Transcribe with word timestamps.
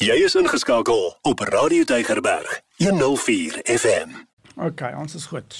Jy 0.00 0.14
is 0.24 0.32
ingeskakel 0.32 1.10
op 1.28 1.42
Radio 1.44 1.84
Tygerberg 1.84 2.48
104 2.80 3.58
FM. 3.68 4.14
OK, 4.56 4.80
ons 4.96 5.12
is 5.18 5.26
goed. 5.28 5.58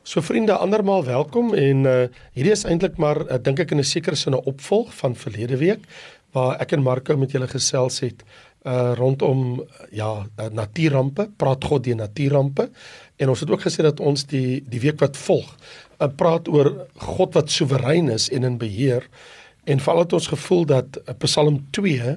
So 0.00 0.24
vriende, 0.24 0.54
andermaal 0.56 1.04
welkom 1.04 1.52
en 1.52 1.84
uh 1.84 1.96
hierdie 2.32 2.54
is 2.54 2.64
eintlik 2.64 2.96
maar 2.96 3.20
uh, 3.26 3.36
dink 3.36 3.60
ek 3.60 3.74
in 3.76 3.82
'n 3.82 3.84
sekere 3.84 4.16
sin 4.16 4.32
'n 4.32 4.48
opvolg 4.48 4.94
van 5.02 5.12
verlede 5.12 5.60
week 5.60 5.84
waar 6.32 6.56
ek 6.56 6.72
en 6.72 6.82
Marco 6.88 7.16
met 7.16 7.36
julle 7.36 7.50
gesels 7.52 8.00
het 8.00 8.24
uh 8.64 8.96
rondom 8.96 9.68
ja, 9.92 10.24
uh, 10.24 10.48
natuurrampe, 10.48 11.28
praat 11.36 11.64
God 11.64 11.84
die 11.84 11.94
natuurrampe 11.94 12.70
en 13.16 13.28
ons 13.28 13.40
het 13.40 13.50
ook 13.50 13.68
gesê 13.68 13.82
dat 13.82 14.00
ons 14.00 14.24
die 14.24 14.64
die 14.64 14.80
week 14.80 15.00
wat 15.00 15.16
volg 15.16 15.52
uh, 16.00 16.08
praat 16.16 16.48
oor 16.48 16.88
God 16.96 17.34
wat 17.34 17.50
soewerein 17.50 18.08
is 18.08 18.30
en 18.30 18.42
in 18.42 18.56
beheer 18.56 19.04
en 19.64 19.80
veral 19.80 19.98
het 19.98 20.12
ons 20.12 20.32
gevoel 20.32 20.64
dat 20.64 20.96
uh, 20.96 21.12
Psalm 21.18 21.66
2 21.70 22.16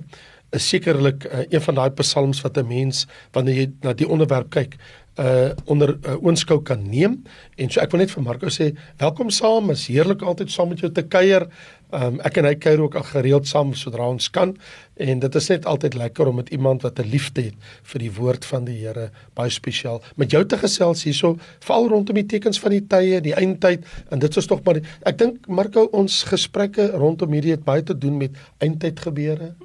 is 0.52 0.68
sekerlik 0.68 1.26
uh, 1.26 1.46
een 1.50 1.62
van 1.62 1.76
daai 1.76 1.90
psalms 1.90 2.42
wat 2.42 2.58
'n 2.58 2.68
mens 2.68 3.08
wanneer 3.32 3.56
jy 3.56 3.72
na 3.82 3.94
die 3.94 4.10
onderwerp 4.10 4.50
kyk 4.50 4.78
uh 5.20 5.52
onder 5.66 5.98
uh, 6.08 6.16
oënskou 6.24 6.62
kan 6.64 6.80
neem. 6.90 7.18
En 7.60 7.72
so 7.72 7.82
ek 7.84 7.92
wil 7.92 8.06
net 8.06 8.14
vir 8.14 8.24
Marco 8.24 8.52
sê 8.54 8.70
welkom 9.02 9.30
saam 9.34 9.72
is 9.74 9.88
heerlik 9.92 10.24
altyd 10.24 10.52
saam 10.54 10.72
met 10.72 10.80
jou 10.80 10.92
te 10.96 11.04
kuier. 11.04 11.48
Um 11.92 12.20
ek 12.24 12.38
en 12.40 12.46
hy 12.48 12.54
kuier 12.62 12.80
ook 12.86 12.96
al 12.96 13.04
gereeld 13.10 13.50
saam 13.50 13.74
sodra 13.76 14.08
ons 14.08 14.30
kan. 14.32 14.54
En 14.96 15.20
dit 15.20 15.36
is 15.36 15.50
net 15.52 15.66
altyd 15.68 15.98
lekker 16.00 16.30
om 16.30 16.40
met 16.40 16.52
iemand 16.56 16.86
wat 16.88 17.00
'n 17.00 17.10
liefde 17.12 17.50
het 17.50 17.56
vir 17.84 18.00
die 18.00 18.12
woord 18.12 18.46
van 18.46 18.66
die 18.66 18.78
Here 18.80 19.10
baie 19.36 19.50
spesiaal 19.50 20.02
met 20.16 20.32
jou 20.32 20.46
te 20.46 20.58
gesels 20.58 21.04
hierso 21.04 21.38
val 21.60 21.90
rondom 21.90 22.16
die 22.16 22.26
tekens 22.26 22.60
van 22.60 22.72
die 22.72 22.88
tye 22.88 23.22
die 23.22 23.36
eindtyd. 23.36 23.84
En 24.12 24.20
dit 24.20 24.38
is 24.38 24.48
tog 24.48 24.64
maar 24.64 24.80
ek 25.04 25.18
dink 25.18 25.48
Marco 25.48 25.90
ons 25.92 26.24
gesprekke 26.24 26.92
rondom 26.96 27.34
hierdie 27.34 27.52
het 27.52 27.64
baie 27.64 27.84
te 27.84 27.98
doen 27.98 28.18
met 28.18 28.32
eindtyd 28.60 29.00
gebeure 29.00 29.56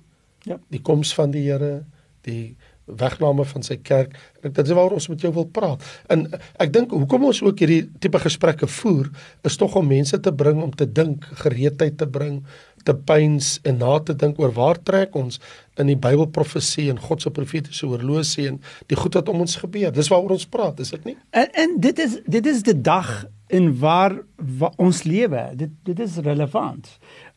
Ja. 0.45 0.61
Die 0.73 0.83
koms 0.85 1.15
van 1.17 1.33
die 1.35 1.47
Here, 1.49 1.85
die 2.29 2.57
wegname 2.85 3.45
van 3.49 3.65
sy 3.65 3.79
kerk. 3.81 4.13
Ek 4.45 4.53
dit 4.53 4.61
is 4.67 4.77
waaroor 4.77 4.99
ons 4.99 5.09
met 5.09 5.23
jou 5.25 5.31
wil 5.33 5.47
praat. 5.57 5.83
En 6.13 6.27
ek 6.61 6.73
dink 6.75 6.93
hoekom 6.93 7.31
ons 7.31 7.41
ook 7.45 7.63
hierdie 7.65 7.87
tipe 8.03 8.21
gesprekke 8.21 8.69
voer 8.81 9.09
is 9.49 9.57
tog 9.61 9.77
om 9.81 9.89
mense 9.89 10.19
te 10.21 10.33
bring 10.37 10.61
om 10.63 10.73
te 10.75 10.87
dink, 10.87 11.25
gereedheid 11.41 11.97
te 12.01 12.09
bring, 12.11 12.43
te 12.85 12.93
pyns 13.09 13.57
en 13.65 13.79
na 13.81 13.97
te 14.05 14.13
dink 14.21 14.39
oor 14.41 14.53
waar 14.53 14.81
trek 14.85 15.17
ons 15.17 15.41
in 15.81 15.89
die 15.89 15.97
Bybelprofesie 15.97 16.91
en 16.93 17.01
God 17.01 17.25
se 17.25 17.33
profetiese 17.33 17.89
oorlosie 17.89 18.51
en 18.51 18.61
die 18.93 19.01
goed 19.01 19.17
wat 19.17 19.33
om 19.33 19.41
ons 19.47 19.57
gebeur. 19.63 19.95
Dis 19.95 20.13
waaroor 20.13 20.37
ons 20.37 20.49
praat, 20.53 20.85
is 20.85 20.93
dit 20.93 21.09
nie? 21.09 21.17
En 21.33 21.49
en 21.65 21.79
dit 21.81 22.05
is 22.05 22.21
dit 22.29 22.53
is 22.53 22.63
die 22.69 22.77
dag 22.77 23.25
in 23.49 23.73
waar, 23.81 24.19
waar 24.37 24.77
ons 24.77 25.05
lewe. 25.09 25.49
Dit 25.57 25.73
dit 25.89 26.05
is 26.05 26.21
relevant. 26.27 26.89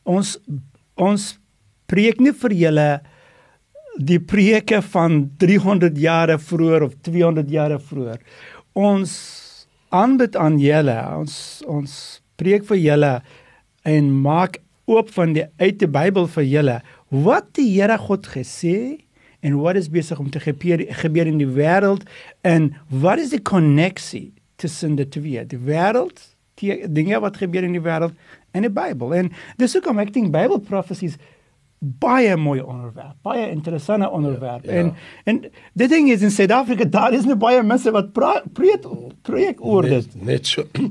Ons 0.04 0.36
ons 0.98 1.30
preek 1.88 2.20
nie 2.20 2.34
vir 2.36 2.54
julle 2.54 2.88
die 3.98 4.20
preke 4.20 4.80
van 4.92 5.24
300 5.42 5.98
jare 5.98 6.38
vroeër 6.38 6.86
of 6.86 6.94
200 7.02 7.50
jare 7.50 7.80
vroeër. 7.82 8.22
Ons 8.78 9.16
aanbid 9.90 10.36
aan 10.36 10.58
julle. 10.62 10.96
Ons 11.18 11.34
ons 11.66 11.92
preek 12.38 12.66
vir 12.68 12.78
julle 12.78 13.12
en 13.88 14.10
maak 14.22 14.60
oop 14.88 15.10
van 15.16 15.34
die 15.36 15.44
uit 15.60 15.78
die 15.80 15.90
Bybel 15.90 16.28
vir 16.32 16.46
julle 16.48 16.78
wat 17.08 17.50
die 17.56 17.66
Here 17.74 17.98
God 18.00 18.28
gesê 18.30 19.04
en 19.44 19.58
wat 19.62 19.78
is 19.80 19.90
besig 19.92 20.18
om 20.20 20.30
te 20.30 20.40
gebeur 20.42 20.82
gebeur 21.02 21.28
in 21.30 21.38
die 21.40 21.48
wêreld 21.48 22.04
en 22.46 22.72
wat 22.88 23.22
is 23.22 23.32
die 23.34 23.42
koneksie 23.42 24.32
tussen 24.58 24.96
die 24.98 25.06
twee? 25.06 25.44
Die 25.46 25.60
wêreld, 25.62 26.18
die 26.58 26.82
dinge 26.90 27.20
wat 27.22 27.38
gebeur 27.38 27.66
in 27.66 27.76
die 27.76 27.82
wêreld 27.84 28.16
en 28.56 28.66
die 28.66 28.72
Bybel. 28.72 29.14
En 29.14 29.32
dis 29.60 29.76
hoekom 29.76 30.00
ek 30.02 30.12
dink 30.14 30.32
Bible 30.34 30.60
prophecies 30.66 31.18
baie 31.78 32.36
mooi 32.36 32.60
onderwerp, 32.60 33.16
baie 33.22 33.50
interessante 33.50 34.10
onderwerp. 34.10 34.64
Ja, 34.64 34.72
ja. 34.72 34.78
En 34.78 34.94
en 35.24 35.52
die 35.72 35.88
ding 35.88 36.10
is 36.10 36.22
in 36.22 36.30
Suid-Afrika 36.30 36.84
daar 36.84 37.12
is 37.12 37.24
nie 37.24 37.36
baie 37.38 37.62
mense 37.62 37.90
wat 37.94 38.12
preek 38.12 38.86
preek 39.22 39.64
oor 39.64 39.82
dit. 39.82 40.14
Net, 40.14 40.24
net 40.24 40.46
so. 40.46 40.64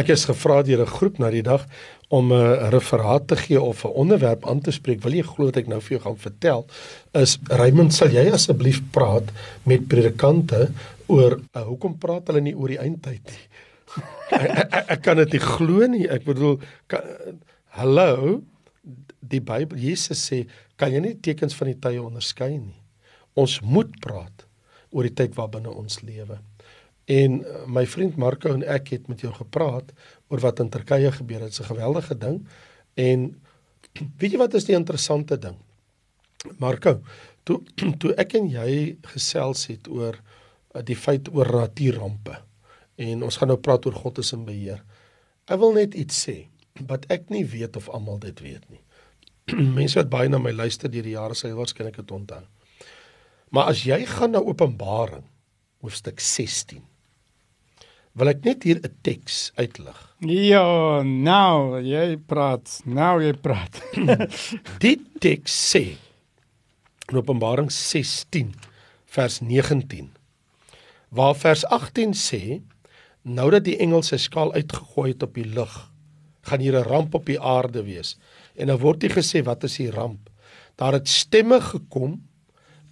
Ek 0.00 0.08
is 0.14 0.24
gevra 0.24 0.62
deur 0.62 0.84
'n 0.84 0.86
groep 0.86 1.18
na 1.18 1.30
die 1.30 1.42
dag 1.42 1.66
om 2.08 2.32
'n 2.32 2.70
referaat 2.70 3.26
te 3.28 3.36
gee 3.36 3.60
of 3.60 3.84
'n 3.84 3.88
onderwerp 3.88 4.46
aan 4.46 4.60
te 4.60 4.70
spreek. 4.70 5.02
Wil 5.02 5.12
jy 5.12 5.22
glo 5.22 5.44
dat 5.44 5.56
ek 5.56 5.66
nou 5.66 5.80
vir 5.80 5.98
jou 5.98 6.00
gaan 6.00 6.16
vertel? 6.16 6.66
Is 7.12 7.38
Raymond, 7.42 7.94
sal 7.94 8.08
jy 8.08 8.30
asseblief 8.30 8.82
praat 8.90 9.30
met 9.62 9.88
predikante 9.88 10.70
oor 11.06 11.40
uh, 11.56 11.62
hoekom 11.62 11.98
praat 11.98 12.26
hulle 12.26 12.40
nie 12.40 12.56
oor 12.56 12.68
die 12.68 12.78
eindtyd 12.78 13.20
nie? 13.26 13.44
ek, 14.30 14.50
ek, 14.72 14.84
ek 14.90 15.02
kan 15.02 15.16
dit 15.16 15.32
nie 15.32 15.40
glo 15.42 15.86
nie. 15.86 16.08
Ek 16.08 16.24
bedoel, 16.24 16.58
hallo, 17.68 18.40
die 19.20 19.40
Bybel 19.44 19.78
Jesus 19.78 20.22
sê, 20.30 20.44
kan 20.80 20.92
jy 20.92 21.00
nie 21.04 21.16
tekens 21.22 21.56
van 21.58 21.70
die 21.72 21.78
tye 21.80 22.00
onderskei 22.02 22.54
nie. 22.56 22.78
Ons 23.38 23.60
moet 23.62 23.92
praat 24.02 24.46
oor 24.90 25.06
die 25.06 25.14
tyd 25.14 25.36
waarbinne 25.38 25.70
ons 25.70 26.00
lewe. 26.02 26.40
En 27.10 27.40
uh, 27.40 27.62
my 27.66 27.84
vriend 27.90 28.18
Marco 28.20 28.52
en 28.54 28.64
ek 28.66 28.92
het 28.94 29.08
met 29.10 29.22
jou 29.24 29.32
gepraat 29.34 29.92
oor 30.30 30.42
wat 30.44 30.62
in 30.62 30.70
Turkye 30.70 31.10
gebeur 31.14 31.44
het. 31.44 31.54
Dit's 31.54 31.60
'n 31.60 31.72
geweldige 31.72 32.18
ding. 32.18 32.46
En 32.94 33.40
weet 34.18 34.32
jy 34.32 34.38
wat 34.38 34.54
is 34.54 34.64
die 34.64 34.76
interessante 34.76 35.38
ding? 35.38 35.56
Marco, 36.58 37.00
toe 37.42 37.60
toe 38.00 38.14
ek 38.14 38.34
en 38.34 38.48
jy 38.50 38.96
gesels 39.14 39.66
het 39.66 39.88
oor 39.88 40.16
uh, 40.74 40.82
die 40.82 40.96
feit 40.96 41.28
oor 41.34 41.50
natuurrampe 41.50 42.42
en 43.00 43.22
ons 43.22 43.36
gaan 43.36 43.48
nou 43.48 43.58
praat 43.58 43.86
oor 43.86 43.96
God 43.96 44.18
is 44.18 44.32
in 44.32 44.44
beheer. 44.44 44.82
Ek 45.48 45.58
wil 45.58 45.72
net 45.72 45.94
iets 45.94 46.26
sê 46.26 46.46
wat 46.86 47.06
ek 47.10 47.30
nie 47.30 47.44
weet 47.44 47.76
of 47.76 47.88
almal 47.88 48.18
dit 48.18 48.40
weet 48.40 48.64
nie. 48.70 48.82
mense 49.78 49.98
wat 49.98 50.10
baie 50.12 50.28
na 50.28 50.38
my 50.38 50.52
luister 50.52 50.90
deur 50.90 51.06
die 51.06 51.16
jare 51.16 51.34
sal 51.34 51.56
waarskynlik 51.58 51.96
dit 51.96 52.10
onthou. 52.10 52.42
Maar 53.50 53.72
as 53.72 53.82
jy 53.84 54.04
gaan 54.06 54.36
na 54.36 54.42
Openbaring 54.42 55.26
hoofstuk 55.82 56.20
16 56.20 56.84
wil 58.18 58.28
ek 58.28 58.44
net 58.44 58.64
hier 58.66 58.80
'n 58.82 58.96
teks 59.06 59.52
uitlig. 59.56 59.98
Ja, 60.26 61.02
nou 61.02 61.80
jy 61.80 62.18
praat, 62.18 62.80
nou 62.84 63.22
jy 63.22 63.32
praat. 63.32 63.80
Die 64.82 64.98
teks 65.20 65.54
sê 65.72 65.96
in 67.10 67.16
Openbaring 67.16 67.70
16 67.70 68.54
vers 69.10 69.40
19 69.40 70.10
waar 71.10 71.34
vers 71.34 71.64
18 71.66 72.14
sê 72.14 72.60
nou 73.22 73.50
dat 73.50 73.64
die 73.66 73.76
engel 73.82 74.04
sy 74.06 74.16
skaal 74.22 74.52
uitgegooi 74.54 75.10
het 75.10 75.24
op 75.26 75.34
die 75.34 75.46
lug 75.46 75.72
gaan 76.46 76.62
hier 76.62 76.78
'n 76.78 76.88
ramp 76.88 77.14
op 77.14 77.26
die 77.26 77.40
aarde 77.40 77.82
wees 77.82 78.16
En 78.54 78.66
dan 78.66 78.78
word 78.78 79.00
dit 79.00 79.12
gesê 79.12 79.42
wat 79.46 79.64
is 79.64 79.76
die 79.76 79.90
ramp? 79.90 80.30
Daar 80.80 80.92
het 80.92 81.08
stemme 81.08 81.60
gekom, 81.60 82.20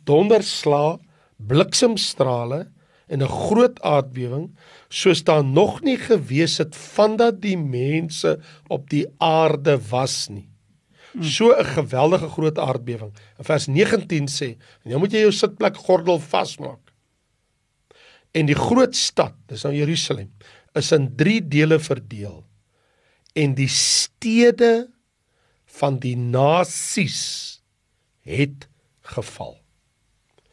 donderslae, 0.05 0.99
bliksemstrale 1.37 2.67
en 3.09 3.23
'n 3.23 3.29
groot 3.29 3.81
aardbewing 3.81 4.57
soos 4.89 5.25
daar 5.25 5.45
nog 5.45 5.81
nie 5.83 5.97
gewees 5.97 6.59
het 6.59 6.77
vandat 6.77 7.41
die 7.41 7.57
mense 7.57 8.39
op 8.69 8.91
die 8.91 9.07
aarde 9.19 9.79
was 9.91 10.29
nie. 10.29 10.49
So 11.21 11.53
'n 11.53 11.65
geweldige 11.65 12.29
groot 12.29 12.59
aardbewing. 12.59 13.13
In 13.39 13.45
vers 13.45 13.67
19 13.67 14.29
sê, 14.29 14.57
en 14.83 14.91
nou 14.91 14.99
moet 14.99 15.13
jy 15.13 15.19
jou 15.19 15.33
sitplek 15.33 15.77
gordel 15.77 16.19
vasmaak. 16.19 16.93
En 18.33 18.47
die 18.47 18.55
groot 18.55 18.97
stad, 18.97 19.35
dis 19.47 19.63
nou 19.63 19.75
Jerusalem, 19.75 20.31
is 20.75 20.93
in 20.93 21.17
3 21.17 21.49
dele 21.49 21.79
verdeel. 21.79 22.45
En 23.33 23.55
die 23.55 23.69
stede 23.69 24.91
van 25.79 25.99
die 26.03 26.17
nasies 26.17 27.21
het 28.27 28.69
geval. 29.15 29.57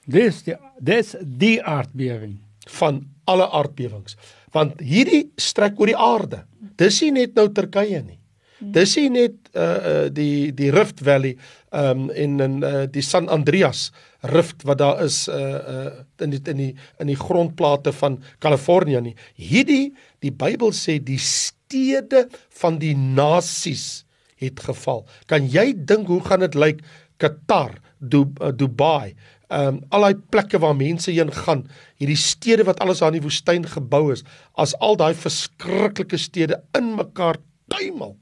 Dis 0.05 0.43
die 0.45 0.57
dis 0.79 1.15
die 1.21 1.57
aardbewing 1.63 2.37
van 2.77 3.01
alle 3.29 3.47
aardbewings. 3.49 4.17
Want 4.53 4.79
hierdie 4.79 5.31
strek 5.41 5.79
oor 5.79 5.89
die 5.89 5.97
aarde. 5.97 6.45
Dis 6.79 7.01
nie 7.03 7.11
net 7.15 7.35
nou 7.37 7.49
Turkye 7.51 8.01
nie. 8.03 8.19
Dis 8.59 8.95
nie 8.97 9.09
net 9.11 9.35
uh 9.53 9.61
uh 9.61 10.09
die 10.13 10.53
die 10.55 10.71
Rift 10.73 11.03
Valley 11.03 11.35
um 11.75 12.09
en 12.09 12.39
in 12.39 12.61
uh 12.63 12.85
die 12.87 13.03
San 13.03 13.27
Andreas 13.29 13.89
rift 14.31 14.63
wat 14.63 14.79
daar 14.79 15.03
is 15.03 15.27
uh 15.27 15.35
uh 15.35 15.91
in 16.23 16.31
die 16.31 16.41
in 16.53 16.57
die 16.57 16.71
in 16.99 17.11
die 17.11 17.19
grondplate 17.19 17.93
van 17.93 18.21
Kalifornië 18.39 19.01
nie. 19.01 19.15
Hierdie 19.35 19.93
die 20.23 20.31
Bybel 20.31 20.71
sê 20.73 20.99
die 21.03 21.19
stede 21.19 22.27
van 22.61 22.79
die 22.79 22.95
nasies 22.95 24.04
het 24.41 24.59
geval. 24.59 25.05
Kan 25.31 25.47
jy 25.51 25.71
dink 25.77 26.07
hoe 26.11 26.21
gaan 26.25 26.43
dit 26.45 26.55
lyk 26.55 26.83
Qatar, 27.21 27.77
du 27.99 28.25
uh, 28.41 28.51
Dubai, 28.51 29.15
ehm 29.47 29.77
um, 29.77 29.79
al 29.93 30.07
daai 30.07 30.21
plekke 30.33 30.59
waar 30.59 30.75
mense 30.75 31.11
heen 31.13 31.31
gaan, 31.31 31.67
hierdie 32.01 32.17
stede 32.17 32.65
wat 32.65 32.79
alles 32.83 33.03
aan 33.05 33.13
die 33.15 33.21
woestyn 33.21 33.67
gebou 33.69 34.09
is, 34.11 34.25
as 34.57 34.73
al 34.83 34.97
daai 34.97 35.13
verskriklike 35.13 36.17
stede 36.17 36.57
in 36.77 36.95
mekaar 36.97 37.37
tuimel. 37.71 38.15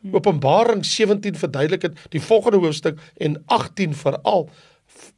Hmm. 0.00 0.14
Openbaring 0.14 0.84
17 0.86 1.36
verduidelik 1.36 1.80
dit 1.80 1.98
die 2.14 2.22
volgende 2.22 2.62
hoofstuk 2.62 3.00
en 3.18 3.36
18 3.46 3.94
veral 3.94 4.48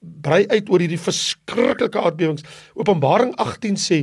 brei 0.01 0.45
uit 0.51 0.69
oor 0.71 0.83
hierdie 0.83 1.01
verskriklike 1.01 2.01
aardbewings. 2.01 2.45
Openbaring 2.79 3.35
18 3.43 3.79
sê 3.81 4.03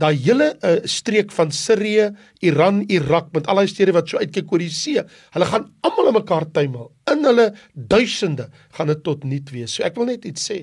daai 0.00 0.14
hele 0.22 0.52
uh, 0.64 0.78
streek 0.88 1.32
van 1.34 1.50
Sirië, 1.52 2.08
Iran, 2.46 2.84
Irak 2.88 3.32
met 3.34 3.48
al 3.50 3.60
daai 3.60 3.68
stede 3.68 3.94
wat 3.96 4.08
so 4.08 4.20
uitkyk 4.20 4.52
oor 4.52 4.62
die 4.62 4.72
see, 4.72 5.02
hulle 5.34 5.48
gaan 5.50 5.66
almal 5.86 6.12
in 6.12 6.16
mekaar 6.16 6.46
tuimel. 6.54 6.88
In 7.12 7.26
hulle 7.26 7.50
duisende 7.74 8.48
gaan 8.78 8.92
dit 8.92 9.02
tot 9.04 9.26
niet 9.28 9.52
wees. 9.52 9.74
So 9.76 9.84
ek 9.86 9.98
wil 10.00 10.08
net 10.12 10.24
iets 10.28 10.48
sê. 10.50 10.62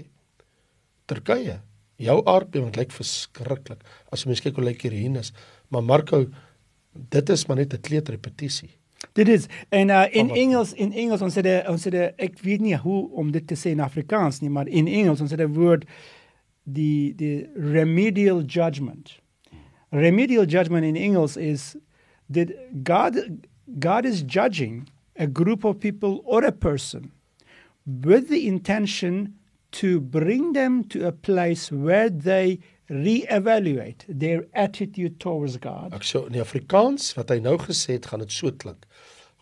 Turkye. 1.07 1.59
Jou 2.01 2.19
aardbewing 2.29 2.75
lyk 2.77 2.91
verskriklik. 2.93 3.81
As 4.13 4.23
jy 4.23 4.31
mens 4.31 4.43
kyk 4.45 4.59
hoe 4.59 4.67
lyk 4.67 4.83
hier 4.85 4.93
hiernis, 4.93 5.31
maar 5.73 5.85
Marco 5.85 6.25
dit 7.13 7.29
is 7.29 7.45
maar 7.47 7.57
net 7.57 7.73
'n 7.73 7.81
kleed 7.81 8.09
repetisie. 8.09 8.73
Dit 9.13 9.27
is 9.27 9.45
en 9.69 9.89
uh, 9.89 10.05
in? 10.09 10.29
Engels 10.29 10.73
in 10.73 10.94
Engels 10.94 11.19
'n 11.19 11.23
ons 11.67 11.83
het 11.83 11.94
'n 11.94 12.13
ek 12.17 12.39
weet 12.39 12.61
nie 12.61 12.75
hoe 12.75 13.09
om 13.11 13.31
dit 13.31 13.47
te 13.47 13.69
in 13.69 13.79
Afrikaans 13.79 14.39
nie, 14.39 14.49
maar 14.49 14.67
in 14.67 14.88
Engels 14.88 15.19
het 15.19 15.41
'n 15.41 15.53
woord 15.53 15.85
die 16.63 17.15
die 17.15 17.49
remedial 17.55 18.41
judgment. 18.41 19.19
Remedial 19.89 20.45
judgment 20.45 20.83
in 20.83 20.95
Engels 20.95 21.38
is 21.38 21.75
that 22.31 22.51
God 22.83 23.29
God 23.79 24.05
is 24.05 24.23
judging 24.25 24.88
a 25.19 25.27
group 25.33 25.63
of 25.63 25.79
people 25.79 26.21
or 26.23 26.44
a 26.44 26.51
person 26.51 27.11
with 27.83 28.27
the 28.27 28.45
intention 28.45 29.38
to 29.71 29.99
bring 29.99 30.53
them 30.53 30.83
to 30.88 31.07
a 31.07 31.11
place 31.11 31.71
where 31.71 32.09
they 32.09 32.59
reevaluate 32.87 34.07
their 34.07 34.45
attitude 34.53 35.19
towards 35.19 35.57
God. 35.61 35.93
Ek 35.95 36.05
sê 36.07 36.21
in 36.25 36.37
die 36.37 36.43
Afrikaans 36.43 37.13
wat 37.17 37.31
hy 37.33 37.39
nou 37.43 37.57
gesê 37.61 37.97
het, 37.97 38.09
gaan 38.11 38.23
dit 38.23 38.33
so 38.33 38.51
klink. 38.51 38.87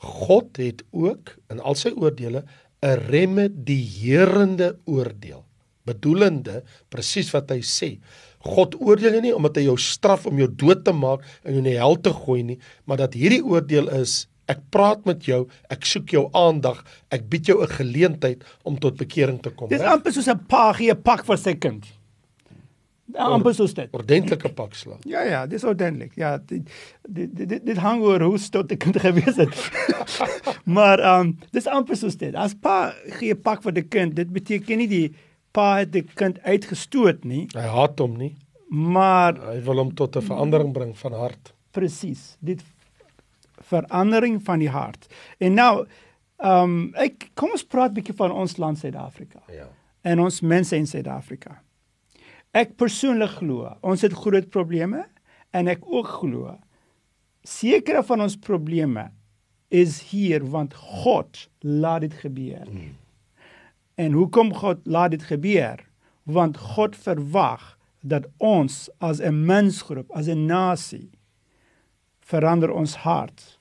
God 0.02 0.58
het 0.62 0.84
ook 0.92 1.36
in 1.54 1.62
al 1.62 1.78
sy 1.80 1.94
oordeele 1.96 2.44
'n 2.84 3.00
remedierende 3.10 4.76
oordeel, 4.86 5.46
bedoelende 5.86 6.64
presies 6.90 7.32
wat 7.34 7.50
hy 7.50 7.62
sê. 7.62 8.00
God 8.46 8.76
oordeel 8.76 9.18
jou 9.18 9.22
nie 9.22 9.36
omdat 9.36 9.58
hy 9.58 9.66
jou 9.66 9.78
straf 9.78 10.26
om 10.26 10.38
jou 10.38 10.48
dood 10.48 10.84
te 10.86 10.94
maak 10.94 11.22
en 11.44 11.54
jou 11.54 11.64
in 11.64 11.72
die 11.72 11.80
hel 11.80 11.96
te 11.96 12.14
gooi 12.14 12.44
nie, 12.44 12.60
maar 12.86 12.98
dat 12.98 13.14
hierdie 13.14 13.44
oordeel 13.44 13.90
is 13.90 14.28
Ek 14.46 14.60
praat 14.70 15.08
met 15.10 15.24
jou, 15.26 15.48
ek 15.74 15.88
soek 15.90 16.12
jou 16.14 16.28
aandag, 16.38 16.84
ek 17.10 17.24
bied 17.30 17.48
jou 17.50 17.64
'n 17.64 17.68
geleentheid 17.68 18.44
om 18.64 18.78
tot 18.78 18.96
bekering 18.96 19.42
te 19.42 19.50
kom. 19.50 19.70
Dis 19.70 19.82
amper 19.82 20.14
soos 20.14 20.28
'n 20.28 20.46
pa 20.46 20.72
gee 20.74 20.92
'n 20.92 21.02
pak 21.02 21.26
vir 21.26 21.38
sy 21.38 21.56
kind. 21.56 21.84
Amper 23.14 23.54
soos 23.54 23.74
dit. 23.74 23.90
ordentlike 23.94 24.50
pakslag. 24.54 24.98
Ja 25.06 25.22
ja, 25.24 25.46
dis 25.48 25.64
ordentlik. 25.64 26.16
Ja, 26.16 26.38
dit 26.38 26.70
dit 27.08 27.36
dit, 27.50 27.66
dit 27.66 27.78
hang 27.78 28.02
oor 28.02 28.20
hoe 28.22 28.38
stout 28.38 28.68
die 28.70 28.78
kind 28.78 28.98
gewees 29.00 29.36
het. 29.36 29.54
maar 30.78 31.00
ehm 31.00 31.20
um, 31.20 31.38
dis 31.52 31.68
amper 31.68 31.96
soos 31.96 32.18
dit. 32.18 32.36
As 32.36 32.54
pa 32.56 32.94
gee 33.20 33.34
'n 33.34 33.42
pak 33.42 33.62
vir 33.64 33.72
die 33.74 33.88
kind, 33.88 34.16
dit 34.16 34.30
beteken 34.34 34.78
nie 34.78 34.88
die 34.88 35.16
pa 35.52 35.78
het 35.78 35.92
die 35.92 36.04
kind 36.04 36.40
uitgestoot 36.44 37.24
nie, 37.26 37.48
Hy 37.54 37.62
haat 37.68 38.00
hom 38.00 38.18
nie. 38.18 38.36
maar 38.70 39.36
Hy 39.40 39.62
wil 39.62 39.78
hom 39.78 39.94
tot 39.96 40.16
'n 40.18 40.22
verandering 40.22 40.74
bring 40.74 40.98
van 40.98 41.14
hart. 41.14 41.54
presies, 41.72 42.38
dit 42.42 42.62
verandering 43.62 44.42
van 44.44 44.60
die 44.60 44.70
hart. 44.70 45.08
En 45.40 45.54
nou 45.54 45.86
ehm 46.38 46.64
um, 46.64 46.94
ek 46.96 47.30
kom 47.34 47.50
ons 47.52 47.64
praat 47.64 47.92
'n 47.92 47.94
bietjie 47.94 48.16
van 48.16 48.32
ons 48.32 48.58
land 48.58 48.78
Suid-Afrika. 48.78 49.40
Ja. 49.52 49.68
en 50.02 50.20
ons 50.20 50.42
mense 50.42 50.76
in 50.76 50.88
Suid-Afrika. 50.88 51.62
Ek 52.56 52.78
persoonlik 52.80 53.42
glo, 53.42 53.68
ons 53.84 54.02
het 54.06 54.14
groot 54.16 54.48
probleme 54.50 55.04
en 55.52 55.68
ek 55.68 55.84
ook 55.84 56.08
glo 56.22 56.56
sekere 57.46 58.04
van 58.04 58.26
ons 58.26 58.38
probleme 58.42 59.10
is 59.74 60.00
hier 60.10 60.46
want 60.50 60.74
God 60.74 61.48
laat 61.60 62.06
dit 62.06 62.14
gebeur. 62.14 62.66
Mm. 62.70 62.94
En 63.96 64.18
hoekom 64.18 64.54
God 64.54 64.82
laat 64.84 65.12
dit 65.16 65.24
gebeur? 65.24 65.84
Want 66.24 66.58
God 66.58 66.96
verwag 66.96 67.76
dat 68.02 68.28
ons 68.38 68.90
as 69.00 69.20
'n 69.22 69.46
mensgroep, 69.46 70.12
as 70.12 70.28
'n 70.28 70.46
nasie 70.46 71.10
verander 72.20 72.72
ons 72.72 72.96
hart 72.96 73.60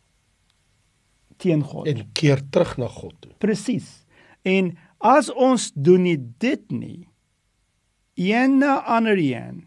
teen 1.37 1.62
God. 1.62 1.87
En 1.87 2.12
keer 2.12 2.41
terug 2.50 2.76
na 2.76 2.88
God 2.88 3.14
toe. 3.20 3.32
Presies. 3.38 4.05
En 4.43 4.79
as 4.99 5.32
ons 5.32 5.73
doen 5.75 6.02
nie 6.02 6.19
dit 6.38 6.70
nie, 6.70 7.08
een 8.14 8.58
na 8.58 8.82
ander 8.82 9.19
een 9.19 9.64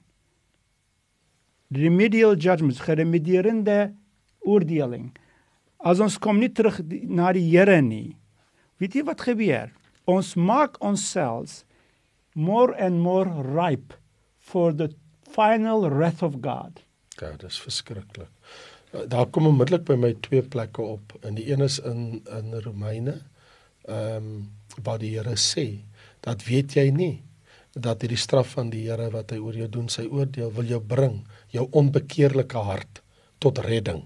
remedial 1.69 2.35
judgments, 2.35 2.79
geremedierende 2.79 3.93
oordeling. 4.39 5.11
As 5.77 5.99
ons 5.99 6.17
kom 6.19 6.39
nie 6.39 6.51
terug 6.51 6.79
na 6.87 7.33
die 7.35 7.45
Here 7.51 7.81
nie, 7.83 8.15
weet 8.81 8.95
jy 8.95 9.03
wat 9.07 9.25
gebeur? 9.27 9.71
Ons 10.07 10.35
maak 10.39 10.79
onsself 10.83 11.63
more 12.33 12.75
and 12.79 13.01
more 13.03 13.27
ripe 13.43 13.97
for 14.39 14.71
the 14.71 14.89
final 15.27 15.89
wrath 15.89 16.23
of 16.23 16.39
God. 16.41 16.83
Ja, 17.19 17.33
dis 17.41 17.59
verskriklik. 17.59 18.31
Uh, 18.93 19.03
Daar 19.09 19.27
kom 19.33 19.49
onmiddellik 19.49 19.83
by 19.89 19.97
my 19.99 20.13
twee 20.23 20.41
plekke 20.41 20.81
op. 20.81 21.17
En 21.27 21.35
die 21.35 21.49
een 21.51 21.65
is 21.65 21.79
in 21.79 22.21
in 22.31 22.53
Romeine. 22.63 23.19
Ehm 23.87 24.15
um, 24.15 24.51
waar 24.83 24.99
die 25.01 25.15
Here 25.17 25.35
sê 25.35 25.83
dat 26.21 26.43
weet 26.45 26.75
jy 26.77 26.89
nie 26.93 27.26
dat 27.81 28.01
hierdie 28.01 28.19
straf 28.19 28.55
van 28.57 28.69
die 28.69 28.85
Here 28.87 29.09
wat 29.13 29.31
hy 29.31 29.37
oor 29.37 29.55
jou 29.55 29.67
doen, 29.69 29.89
sy 29.89 30.05
oordeel 30.05 30.51
wil 30.51 30.65
jou 30.65 30.79
bring, 30.81 31.21
jou 31.53 31.67
onbekeerlike 31.71 32.57
hart 32.57 33.01
tot 33.39 33.59
redding. 33.65 34.03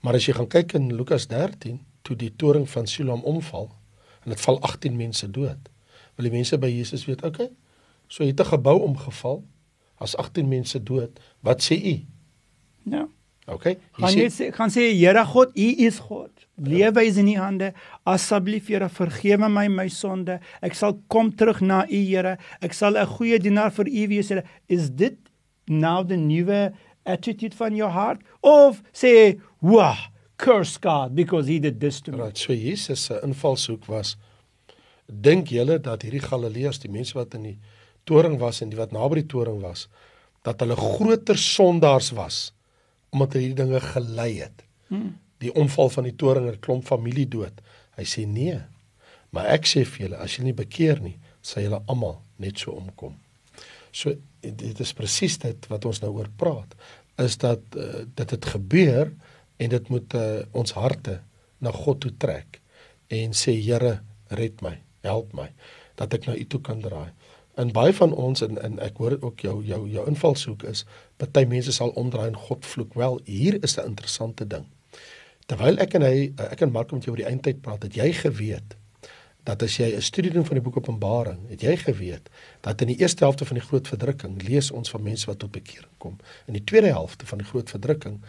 Maar 0.00 0.18
as 0.18 0.28
jy 0.28 0.34
gaan 0.38 0.50
kyk 0.50 0.74
in 0.78 0.92
Lukas 0.94 1.26
13, 1.30 1.80
toe 2.02 2.16
die 2.16 2.32
toring 2.36 2.68
van 2.70 2.86
Siloam 2.86 3.24
omval 3.26 3.70
en 4.24 4.34
dit 4.34 4.40
val 4.40 4.60
18 4.66 4.96
mense 4.96 5.28
dood. 5.30 5.70
Wil 6.16 6.28
die 6.28 6.34
mense 6.34 6.58
by 6.58 6.70
Jesus 6.70 7.06
weet, 7.08 7.22
okay? 7.24 7.50
So 8.08 8.24
het 8.24 8.40
'n 8.40 8.50
gebou 8.54 8.80
omgeval, 8.82 9.44
as 9.98 10.16
18 10.16 10.48
mense 10.48 10.82
dood. 10.82 11.20
Wat 11.40 11.62
sê 11.62 11.76
u? 11.76 12.06
Ja. 12.82 13.08
Okay? 13.48 13.78
Gaan 13.96 14.12
jy 14.12 14.26
sê 14.32 14.50
gaan 14.52 14.72
sê 14.72 14.90
Here 14.92 15.24
God, 15.24 15.54
U 15.56 15.68
is 15.86 15.98
God. 16.04 16.32
Lewe 16.60 17.04
is 17.06 17.16
in 17.16 17.30
U 17.32 17.36
hande. 17.40 17.72
Asseblief 18.06 18.68
Here, 18.68 18.88
vergewe 18.92 19.48
my 19.48 19.68
my 19.72 19.88
sonde. 19.88 20.38
Ek 20.60 20.76
sal 20.76 20.98
kom 21.08 21.30
terug 21.32 21.62
na 21.64 21.84
U 21.86 22.02
Here. 22.02 22.36
Ek 22.60 22.76
sal 22.76 22.96
'n 22.96 23.06
goeie 23.06 23.38
dienaar 23.40 23.72
vir 23.72 23.88
U 23.88 24.06
wees 24.08 24.28
Here. 24.28 24.44
Is 24.68 24.90
dit 24.90 25.16
nou 25.66 26.04
die 26.04 26.16
nuwe 26.16 26.72
attitude 27.06 27.56
van 27.56 27.74
jou 27.76 27.88
hart 27.88 28.20
of 28.42 28.82
sê, 28.92 29.40
"Wah, 29.60 29.98
curse 30.36 30.78
God 30.80 31.14
because 31.14 31.48
he 31.48 31.58
did 31.58 31.80
this 31.80 32.00
to 32.02 32.12
me." 32.12 32.18
Right, 32.18 32.36
so 32.36 32.52
Jesus 32.52 33.00
se 33.00 33.20
invalshoek 33.22 33.86
was 33.88 34.16
dink 35.06 35.48
julle 35.48 35.80
dat 35.80 36.02
hierdie 36.02 36.20
Galileërs, 36.20 36.80
die 36.80 36.90
mense 36.90 37.14
wat 37.14 37.34
in 37.34 37.42
die 37.42 37.58
toring 38.04 38.38
was 38.38 38.60
en 38.60 38.68
die 38.68 38.76
wat 38.76 38.92
naby 38.92 39.22
die 39.22 39.26
toring 39.26 39.62
was, 39.62 39.88
dat 40.44 40.60
hulle 40.60 40.76
groter 40.76 41.36
sondaars 41.36 42.12
was 42.12 42.52
omdat 43.14 43.32
hulle 43.32 43.46
hierdie 43.46 43.64
dinge 43.64 43.80
gelei 43.80 44.32
het. 44.42 44.64
Hmm. 44.88 45.14
Die 45.42 45.52
omval 45.54 45.90
van 45.94 46.08
die 46.08 46.16
toring 46.16 46.48
'n 46.50 46.60
klomp 46.60 46.84
familie 46.86 47.28
dood. 47.28 47.60
Hy 47.96 48.04
sê 48.04 48.26
nee. 48.26 48.60
Maar 49.30 49.46
ek 49.46 49.66
sê 49.66 49.84
vir 49.84 50.06
julle, 50.06 50.16
as 50.16 50.36
julle 50.36 50.48
nie 50.50 50.56
bekeer 50.56 51.00
nie, 51.00 51.18
sal 51.42 51.62
julle 51.62 51.82
almal 51.86 52.20
net 52.36 52.58
so 52.58 52.72
omkom. 52.72 53.16
So 53.92 54.14
dit 54.40 54.80
is 54.80 54.92
presies 54.92 55.38
dit 55.38 55.66
wat 55.68 55.84
ons 55.84 56.00
nou 56.00 56.12
oor 56.16 56.28
praat, 56.36 56.74
is 57.18 57.36
dat 57.36 57.60
uh, 57.76 58.04
dit 58.14 58.30
het 58.30 58.44
gebeur 58.44 59.12
en 59.58 59.70
dit 59.70 59.88
moet 59.88 60.14
uh, 60.14 60.42
ons 60.52 60.72
harte 60.72 61.20
na 61.58 61.72
God 61.74 62.00
toe 62.00 62.12
trek 62.18 62.60
en 63.08 63.34
sê 63.34 63.56
Here, 63.58 64.00
red 64.30 64.62
my, 64.62 64.76
help 65.02 65.32
my 65.34 65.48
dat 65.98 66.14
ek 66.14 66.28
na 66.28 66.36
U 66.38 66.44
toe 66.46 66.60
kan 66.62 66.80
draai. 66.80 67.10
En 67.58 67.72
baie 67.74 67.92
van 67.92 68.12
ons 68.14 68.42
en, 68.46 68.58
en 68.62 68.78
ek 68.84 69.00
hoor 69.02 69.16
ook 69.18 69.40
jou 69.42 69.56
jou 69.66 69.80
jou 69.90 70.06
invalshoek 70.06 70.62
is 70.70 70.84
party 71.18 71.42
mense 71.50 71.72
sal 71.74 71.90
omdraai 71.98 72.28
en 72.30 72.36
God 72.48 72.66
vloek. 72.66 72.94
Wel, 72.94 73.20
hier 73.26 73.58
is 73.62 73.78
'n 73.78 73.86
interessante 73.90 74.46
ding. 74.46 74.66
Terwyl 75.46 75.78
ek 75.82 75.94
en 75.94 76.02
hy 76.02 76.32
ek 76.36 76.60
en 76.62 76.72
Mark 76.72 76.92
met 76.92 77.04
jou 77.04 77.16
oor 77.16 77.22
die 77.24 77.30
eindtyd 77.30 77.60
praat, 77.60 77.82
het 77.82 77.94
jy 77.94 78.12
geweet 78.12 78.76
dat 79.48 79.62
as 79.62 79.76
jy 79.76 79.96
'n 79.96 80.02
studie 80.02 80.30
doen 80.30 80.44
van 80.44 80.54
die 80.54 80.62
boek 80.62 80.76
Openbaring, 80.76 81.48
het 81.48 81.60
jy 81.60 81.76
geweet 81.76 82.28
dat 82.60 82.80
in 82.80 82.86
die 82.86 82.98
eerste 83.00 83.24
helfte 83.24 83.44
van 83.44 83.56
die 83.56 83.66
groot 83.66 83.88
verdrukking 83.88 84.42
lees 84.42 84.70
ons 84.70 84.90
van 84.90 85.02
mense 85.02 85.26
wat 85.26 85.38
tot 85.38 85.50
bekering 85.50 85.96
kom. 85.98 86.18
In 86.46 86.52
die 86.52 86.64
tweede 86.64 86.86
helfte 86.92 87.26
van 87.26 87.38
die 87.38 87.46
groot 87.46 87.70
verdrukking 87.70 88.20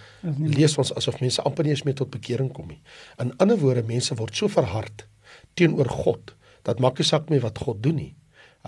lees 0.58 0.78
ons 0.78 0.94
asof 0.94 1.20
mense 1.20 1.42
amper 1.42 1.64
nie 1.64 1.72
eens 1.72 1.84
meer 1.84 1.96
tot 1.96 2.10
bekering 2.10 2.54
kom 2.54 2.68
nie. 2.68 2.82
In 3.18 3.38
ander 3.38 3.58
woorde, 3.58 3.84
mense 3.84 4.16
word 4.16 4.36
so 4.36 4.48
verhard 4.48 5.08
teenoor 5.54 5.90
God 5.90 6.36
dat 6.64 6.80
maak 6.80 6.98
nie 6.98 7.06
saak 7.06 7.30
meer 7.30 7.42
wat 7.42 7.58
God 7.58 7.84
doen 7.84 7.96
nie. 7.96 8.16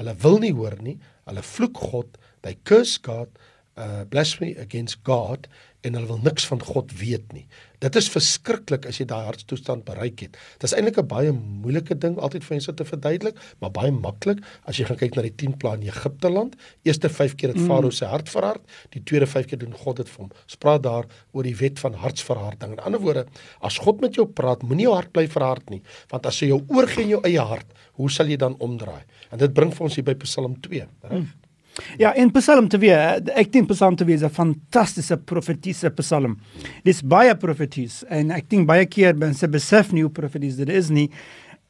Hulle 0.02 0.18
wil 0.24 0.40
nie 0.42 0.54
hoor 0.58 0.80
nie. 0.82 0.98
Hulle 1.30 1.44
vloek 1.46 1.78
God, 1.78 2.18
they 2.42 2.58
curse 2.66 2.98
God, 3.06 3.30
uh 3.78 4.04
blasphemy 4.10 4.56
against 4.60 5.04
God 5.08 5.48
en 5.86 5.96
hulle 5.96 6.10
wil 6.10 6.24
niks 6.26 6.48
van 6.50 6.62
God 6.66 6.92
weet 7.00 7.32
nie. 7.36 7.46
Dit 7.82 7.98
is 7.98 8.08
verskriklik 8.14 8.86
as 8.86 9.00
jy 9.00 9.08
daai 9.10 9.26
hartstoestand 9.26 9.88
bereik 9.88 10.22
het. 10.22 10.36
Dit 10.62 10.68
is 10.70 10.76
eintlik 10.78 11.00
'n 11.02 11.08
baie 11.08 11.32
moeilike 11.34 11.98
ding 11.98 12.20
altyd 12.20 12.44
vir 12.44 12.56
mense 12.56 12.74
te 12.74 12.86
verduidelik, 12.86 13.36
maar 13.60 13.72
baie 13.72 13.92
maklik 13.92 14.44
as 14.66 14.78
jy 14.78 14.86
gaan 14.86 14.98
kyk 14.98 15.16
na 15.16 15.22
die 15.22 15.36
10 15.36 15.58
pla 15.58 15.74
in 15.74 15.88
Egipte 15.90 16.30
land. 16.30 16.56
Eerste 16.84 17.10
5 17.10 17.36
keer 17.36 17.50
het 17.50 17.58
mm. 17.58 17.68
Farao 17.68 17.90
sy 17.90 18.06
hart 18.06 18.30
verhard, 18.30 18.62
die 18.92 19.02
tweede 19.04 19.26
5 19.26 19.46
keer 19.48 19.60
doen 19.60 19.74
God 19.74 19.98
dit 19.98 20.10
vir 20.10 20.18
hom. 20.18 20.32
Ons 20.44 20.56
praat 20.56 20.84
daar 20.84 21.06
oor 21.32 21.44
die 21.44 21.56
wet 21.56 21.80
van 21.80 21.94
hartsverharding. 21.94 22.72
In 22.72 22.80
ander 22.80 23.00
woorde, 23.02 23.26
as 23.62 23.78
God 23.78 24.02
met 24.02 24.14
jou 24.14 24.28
praat, 24.28 24.62
moenie 24.62 24.86
jou 24.86 24.96
hart 24.96 25.12
bly 25.12 25.28
verhard 25.28 25.70
nie, 25.70 25.82
want 26.12 26.26
as 26.26 26.40
jy 26.40 26.48
jou 26.48 26.62
oorgee 26.70 27.04
in 27.04 27.10
jou 27.10 27.22
eie 27.24 27.42
hart, 27.42 27.68
hoe 27.98 28.10
sal 28.10 28.28
jy 28.28 28.38
dan 28.38 28.56
omdraai? 28.60 29.02
En 29.32 29.40
dit 29.40 29.54
bring 29.54 29.74
vir 29.74 29.84
ons 29.84 29.96
hier 29.96 30.06
by 30.06 30.14
Psalm 30.14 30.62
2, 30.62 30.86
reg? 31.02 31.18
Mm. 31.18 31.51
Ja, 31.98 32.12
in 32.14 32.32
Psalm 32.36 32.68
2, 32.70 32.90
ek 33.36 33.52
dink 33.54 33.70
Psalm 33.72 33.96
2 33.96 34.14
is 34.14 34.24
'n 34.24 34.30
fantastiese 34.30 35.18
profetiese 35.18 35.90
psalm. 35.96 36.40
Dis 36.84 37.02
baie 37.02 37.36
profeties 37.36 38.04
en 38.10 38.32
ek 38.32 38.50
dink 38.50 38.68
baie 38.68 38.86
keer 38.86 39.16
mense 39.16 39.48
besef 39.48 39.92
nie 39.92 40.04
hoe 40.04 40.12
profeties 40.12 40.56
dit 40.56 40.70
is 40.70 40.90
nie. 40.90 41.10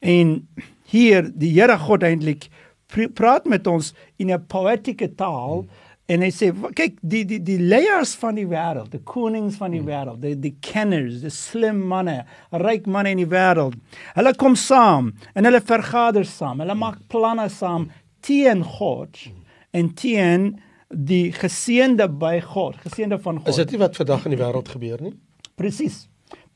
En 0.00 0.46
hier 0.90 1.30
die 1.30 1.52
Here 1.54 1.78
God 1.78 2.02
eintlik 2.02 2.48
pr 2.88 3.08
praat 3.14 3.46
met 3.46 3.66
ons 3.66 3.94
in 4.18 4.30
'n 4.30 4.46
poëtiese 4.48 5.14
taal 5.16 5.62
hmm. 5.62 5.68
en 6.08 6.20
hy 6.20 6.30
sê 6.30 6.52
kyk 6.74 6.98
die 7.00 7.24
die 7.24 7.38
die 7.38 7.58
leiers 7.58 8.14
van 8.14 8.34
die 8.34 8.46
wêreld, 8.46 8.90
die 8.90 9.04
konings 9.04 9.56
van 9.56 9.70
die 9.70 9.80
hmm. 9.80 9.88
wêreld, 9.88 10.20
die 10.20 10.34
die 10.34 10.56
kenners, 10.60 11.22
die 11.22 11.30
slim 11.30 11.78
manne, 11.86 12.24
ryk 12.50 12.86
manne 12.86 13.10
in 13.10 13.18
die 13.18 13.30
wêreld. 13.30 13.74
Hulle 14.16 14.34
kom 14.34 14.56
saam 14.56 15.12
en 15.34 15.44
hulle 15.44 15.60
vergader 15.60 16.24
saam. 16.24 16.60
Hulle 16.60 16.74
maak 16.74 16.98
planne 17.08 17.48
saam 17.48 17.90
teen 18.20 18.62
God 18.64 19.16
hmm. 19.16 19.41
En 19.72 19.90
teen 19.98 20.48
die 20.92 21.32
geseënde 21.32 22.08
by 22.20 22.38
God, 22.44 22.76
geseënde 22.84 23.18
van 23.24 23.40
God. 23.40 23.48
Is 23.48 23.60
dit 23.62 23.74
nie 23.74 23.80
wat 23.80 23.96
vandag 23.96 24.26
in 24.28 24.34
die 24.36 24.40
wêreld 24.40 24.68
gebeur 24.68 25.00
nie? 25.04 25.14
Presies. 25.56 26.06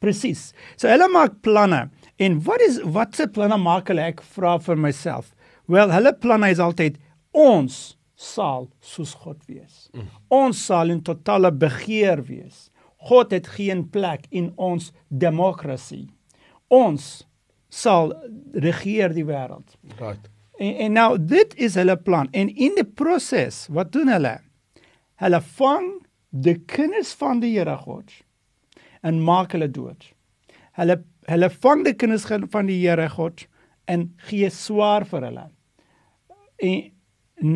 Presies. 0.03 0.51
So 0.77 0.91
hulle 0.93 1.09
maak 1.13 1.41
planne. 1.45 1.87
En 2.21 2.39
wat 2.45 2.63
is 2.65 2.79
wat 2.85 3.17
se 3.17 3.29
planne 3.33 3.57
maak 3.61 3.89
hulle? 3.93 4.05
Ek 4.13 4.23
vra 4.37 4.57
vir 4.63 4.81
myself. 4.81 5.33
Wel, 5.73 5.91
hulle 5.93 6.13
planne 6.21 6.53
is 6.53 6.61
altyd 6.63 7.01
ons 7.37 7.97
sal 8.17 8.69
soos 8.81 9.13
God 9.25 9.41
wees. 9.49 9.89
Mm. 9.93 10.09
Ons 10.33 10.63
sal 10.69 10.93
in 10.93 11.03
totale 11.05 11.53
begeer 11.53 12.23
wees. 12.29 12.69
God 13.09 13.33
het 13.37 13.49
geen 13.57 13.85
plek 13.93 14.25
in 14.31 14.51
ons 14.57 14.91
demokrasie. 15.09 16.07
Ons 16.73 17.27
sal 17.69 18.15
regeer 18.55 19.13
die 19.15 19.27
wêreld. 19.27 19.77
Right. 20.01 20.31
En, 20.59 20.75
en 20.87 20.93
nou 20.93 21.11
dit 21.21 21.55
is 21.61 21.75
hulle 21.75 21.97
plan. 21.97 22.29
En 22.33 22.49
in 22.49 22.77
die 22.79 22.87
proses, 22.87 23.67
wat 23.73 23.93
doen 23.93 24.09
hulle? 24.13 24.39
Hulle 25.21 25.41
vang 25.57 25.91
die 26.31 26.59
kinders 26.69 27.13
van 27.17 27.41
die 27.41 27.55
Here 27.57 27.77
God 27.81 28.13
en 29.07 29.23
maak 29.25 29.55
hulle 29.57 29.69
dood. 29.71 30.11
Hulle 30.77 31.03
hulle 31.27 31.49
vang 31.51 31.81
die 31.83 31.95
kinders 31.99 32.27
van 32.53 32.69
die 32.71 32.79
Here 32.79 33.09
God 33.11 33.47
en 33.91 34.11
gee 34.29 34.51
swaar 34.51 35.07
vir 35.11 35.27
hulle. 35.27 35.47
En 36.63 36.77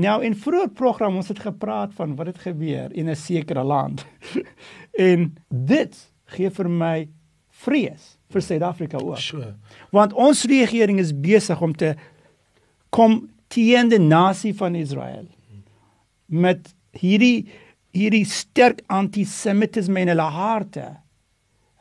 nou 0.00 0.16
in 0.26 0.34
vroeë 0.36 0.72
program 0.76 1.16
ons 1.20 1.30
het 1.30 1.40
gepraat 1.44 1.94
van 1.96 2.16
wat 2.18 2.32
het 2.32 2.42
gebeur 2.44 2.92
in 2.92 3.08
'n 3.08 3.16
sekere 3.16 3.64
land. 3.64 4.06
en 5.10 5.36
dit 5.48 5.96
gee 6.24 6.50
vir 6.50 6.68
my 6.68 7.08
vrees 7.48 8.16
vir 8.30 8.42
Suid-Afrika 8.42 8.98
ook. 8.98 9.18
Sure. 9.18 9.54
Want 9.90 10.12
ons 10.12 10.44
regering 10.44 10.98
is 10.98 11.12
besig 11.12 11.60
om 11.60 11.74
te 11.76 11.94
kom 12.90 13.30
teen 13.48 13.90
die 13.90 13.98
nasie 14.02 14.52
van 14.54 14.76
Israel 14.78 15.26
met 16.26 16.74
hierdie 16.98 17.48
hierdie 17.90 18.26
sterk 18.28 18.84
antisemitisme 18.86 20.04
in 20.04 20.12
hulle 20.12 20.28
harte. 20.30 20.84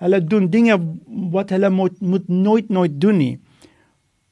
Hulle 0.02 0.22
doen 0.26 0.48
dinge 0.50 0.78
wat 1.34 1.54
hulle 1.54 1.70
moet 1.70 2.00
moet 2.02 2.30
nooit 2.30 2.70
nooit 2.74 2.96
doen 3.02 3.20
nie. 3.22 3.36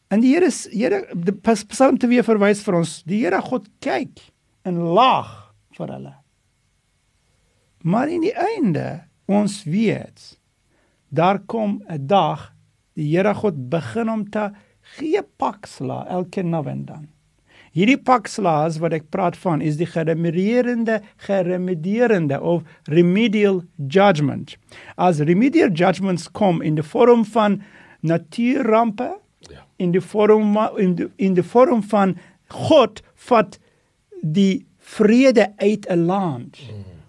En 0.10 0.24
die 0.24 0.34
Here 0.34 0.50
Here 0.72 1.04
Psalm 1.44 2.00
2 2.00 2.24
verwys 2.26 2.64
vir 2.66 2.80
ons, 2.80 3.02
die 3.06 3.22
Here 3.26 3.42
God 3.44 3.68
kyk 3.84 4.24
en 4.66 4.80
lag 4.96 5.52
vir 5.78 5.94
hulle. 5.94 6.16
Maar 7.88 8.10
in 8.12 8.24
die 8.26 8.34
einde, 8.34 9.04
ons 9.30 9.62
weet, 9.68 10.40
daar 11.10 11.40
kom 11.46 11.84
'n 11.88 12.08
dag 12.08 12.54
die 12.96 13.12
Here 13.12 13.34
God 13.36 13.70
begin 13.70 14.10
om 14.10 14.30
te 14.30 14.50
gee 14.96 15.22
paksla 15.38 16.06
elke 16.10 16.44
nou 16.44 16.63
en 16.67 16.86
dan. 16.86 17.08
Hierdie 17.77 18.00
pakslaas 18.01 18.79
wat 18.82 18.96
ek 18.98 19.10
praat 19.13 19.36
van 19.38 19.62
is 19.62 19.75
die 19.77 19.86
geremedierende 19.86 21.01
geremedierende 21.27 22.39
of 22.41 22.63
remedial 22.89 23.62
judgment. 23.77 24.56
As 24.98 25.20
remedial 25.20 25.70
judgments 25.70 26.25
kom 26.32 26.63
in 26.65 26.79
die 26.79 26.86
vorm 26.86 27.25
van 27.36 27.62
natuurrampe, 28.01 29.12
in 29.77 29.94
die 29.94 30.01
vorm 30.01 30.58
in 30.82 30.96
die, 30.98 31.10
in 31.22 31.38
die 31.38 31.46
vorm 31.46 31.84
van 31.91 32.15
God 32.50 33.03
vat 33.29 33.60
die 34.22 34.65
vrede 34.79 35.51
uit 35.62 35.86
'n 35.86 36.06
land. 36.06 36.58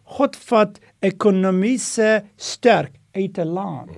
God 0.04 0.36
vat 0.36 0.80
ekonomiese 1.00 2.24
sterk 2.36 2.92
uit 3.14 3.38
'n 3.38 3.48
land. 3.48 3.96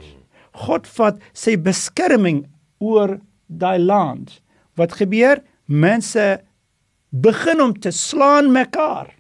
God 0.53 0.87
vat 0.87 1.19
sy 1.33 1.57
beskerming 1.57 2.47
oor 2.79 3.19
daai 3.51 3.79
land. 3.79 4.39
Wat 4.79 4.95
gebeur? 4.99 5.43
Mense 5.67 6.41
begin 7.11 7.61
om 7.61 7.75
te 7.75 7.91
slaan 7.91 8.53
mekaar. 8.53 9.15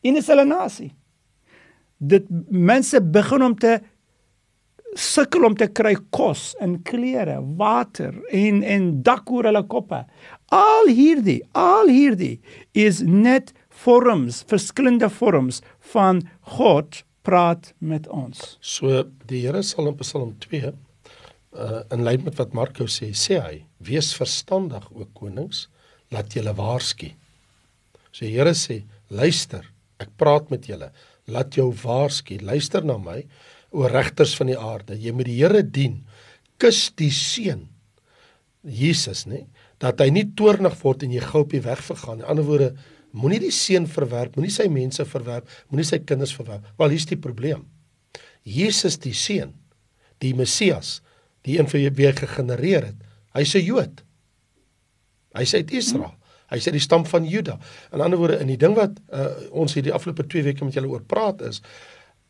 In 0.00 0.16
'n 0.16 0.22
selfe 0.22 0.44
nasie. 0.44 0.94
Dit 1.98 2.26
mense 2.50 3.00
begin 3.00 3.42
om 3.42 3.54
te 3.58 3.80
sukkel 4.94 5.44
om 5.44 5.56
te 5.56 5.68
kry 5.68 5.94
kos 6.10 6.54
en 6.60 6.82
klere, 6.82 7.40
water 7.56 8.14
en 8.32 8.62
en 8.62 9.02
dak 9.02 9.30
oor 9.30 9.44
hulle 9.44 9.62
koppe. 9.66 10.04
Al 10.52 10.88
hierdie, 10.88 11.42
al 11.52 11.88
hierdie 11.88 12.40
is 12.72 13.02
net 13.02 13.52
vorms, 13.68 14.42
verskillende 14.48 15.10
vorms 15.12 15.62
van 15.92 16.22
God 16.40 17.04
praat 17.22 17.74
met 17.78 18.08
ons. 18.08 18.58
So 18.60 19.04
die 19.26 19.44
Here 19.46 19.62
sal 19.62 19.88
in 19.88 19.96
Psalm 20.00 20.34
2 20.40 20.72
uh 21.56 21.82
in 21.94 22.04
lyn 22.04 22.24
met 22.24 22.38
wat 22.38 22.54
Marko 22.54 22.84
sê, 22.84 23.12
sê 23.14 23.40
hy: 23.40 23.64
"Wees 23.80 24.12
verstandig, 24.14 24.84
o 24.92 25.06
konings, 25.14 25.68
laat 26.10 26.34
julle 26.34 26.54
waarsku." 26.54 27.12
So 28.12 28.24
die 28.24 28.36
Here 28.36 28.54
sê: 28.54 28.84
"Luister, 29.10 29.64
ek 29.98 30.16
praat 30.16 30.50
met 30.50 30.66
julle. 30.66 30.92
Laat 31.26 31.56
jou 31.56 31.72
waarsku. 31.72 32.38
Luister 32.42 32.84
na 32.84 32.98
my." 32.98 33.24
o 33.76 33.86
regters 33.90 34.34
van 34.38 34.50
die 34.50 34.58
aarde, 34.58 34.96
jy 34.96 35.12
moet 35.12 35.28
die 35.28 35.38
Here 35.40 35.62
dien. 35.62 36.00
Kus 36.60 36.88
die 36.96 37.12
seun 37.12 37.66
Jesus, 38.66 39.26
nê? 39.30 39.44
Dat 39.78 40.00
hy 40.02 40.08
nie 40.10 40.24
toornig 40.34 40.74
word 40.80 41.04
en 41.06 41.12
jy 41.14 41.20
gou 41.22 41.44
op 41.44 41.52
die 41.54 41.62
weg 41.62 41.82
vergaan. 41.86 42.22
In 42.22 42.30
ander 42.32 42.46
woorde, 42.48 42.70
moenie 43.14 43.38
die 43.44 43.52
seun 43.54 43.86
verwerp, 43.86 44.34
moenie 44.34 44.50
sy 44.50 44.66
mense 44.72 45.04
verwerp, 45.06 45.46
moenie 45.70 45.86
sy 45.86 46.00
kinders 46.02 46.34
verwerp. 46.34 46.64
Wel, 46.80 46.96
hier's 46.96 47.06
die 47.06 47.20
probleem. 47.20 47.62
Jesus 48.42 48.98
die 49.02 49.14
seun, 49.14 49.52
die 50.24 50.32
Messias, 50.34 50.96
die 51.46 51.58
een 51.58 51.70
vir 51.70 51.90
wie 51.94 52.08
hy 52.08 52.14
gegenereer 52.18 52.90
het. 52.90 53.02
Hy's 53.36 53.54
'n 53.54 53.64
Jood. 53.64 54.02
Hy's 55.36 55.54
uit 55.54 55.70
Israel. 55.70 56.14
Hy's 56.50 56.66
uit 56.66 56.76
die 56.78 56.82
stam 56.82 57.06
van 57.06 57.26
Juda. 57.26 57.58
In 57.92 58.00
ander 58.00 58.18
woorde, 58.18 58.38
in 58.38 58.46
die 58.46 58.60
ding 58.60 58.76
wat 58.78 58.98
uh, 59.10 59.26
ons 59.50 59.74
hierdie 59.74 59.92
afgelope 59.92 60.26
2 60.26 60.42
weke 60.46 60.64
met 60.64 60.74
julle 60.74 60.88
oor 60.88 61.02
praat 61.02 61.42
is, 61.42 61.60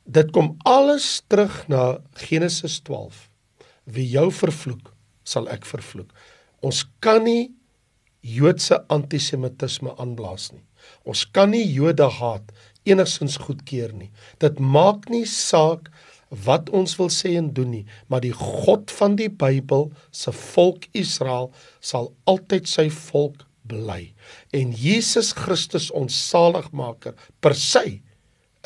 dit 0.05 0.31
kom 0.33 0.55
alles 0.65 1.23
terug 1.29 1.69
na 1.69 1.99
Genesis 2.15 2.81
12. 2.81 3.29
Wie 3.85 4.07
jou 4.09 4.31
vervloek, 4.33 4.93
sal 5.23 5.49
ek 5.53 5.67
vervloek. 5.69 6.11
Ons 6.65 6.87
kan 7.05 7.25
nie 7.25 7.53
Joodse 8.27 8.81
antisemitisme 8.91 9.93
aanblaas 10.03 10.51
nie. 10.51 10.65
Ons 11.07 11.27
kan 11.31 11.53
nie 11.53 11.63
Jode 11.63 12.09
haat 12.19 12.51
enigsins 12.87 13.37
goedkeur 13.43 13.93
nie. 13.95 14.11
Dit 14.43 14.59
maak 14.59 15.09
nie 15.11 15.27
saak 15.31 15.91
wat 16.45 16.71
ons 16.75 16.97
wil 17.01 17.11
sê 17.13 17.37
en 17.39 17.53
doen 17.55 17.71
nie, 17.71 17.85
maar 18.07 18.21
die 18.25 18.35
God 18.37 18.91
van 18.99 19.17
die 19.17 19.31
Bybel 19.31 19.91
se 20.11 20.33
volk 20.33 20.89
Israel 20.93 21.53
sal 21.81 22.13
altyd 22.31 22.69
sy 22.69 22.89
volk 22.91 23.47
bly. 23.67 24.13
En 24.55 24.75
Jesus 24.77 25.33
Christus 25.37 25.91
ons 25.91 26.15
saligmaker 26.29 27.17
per 27.41 27.55
se 27.55 28.01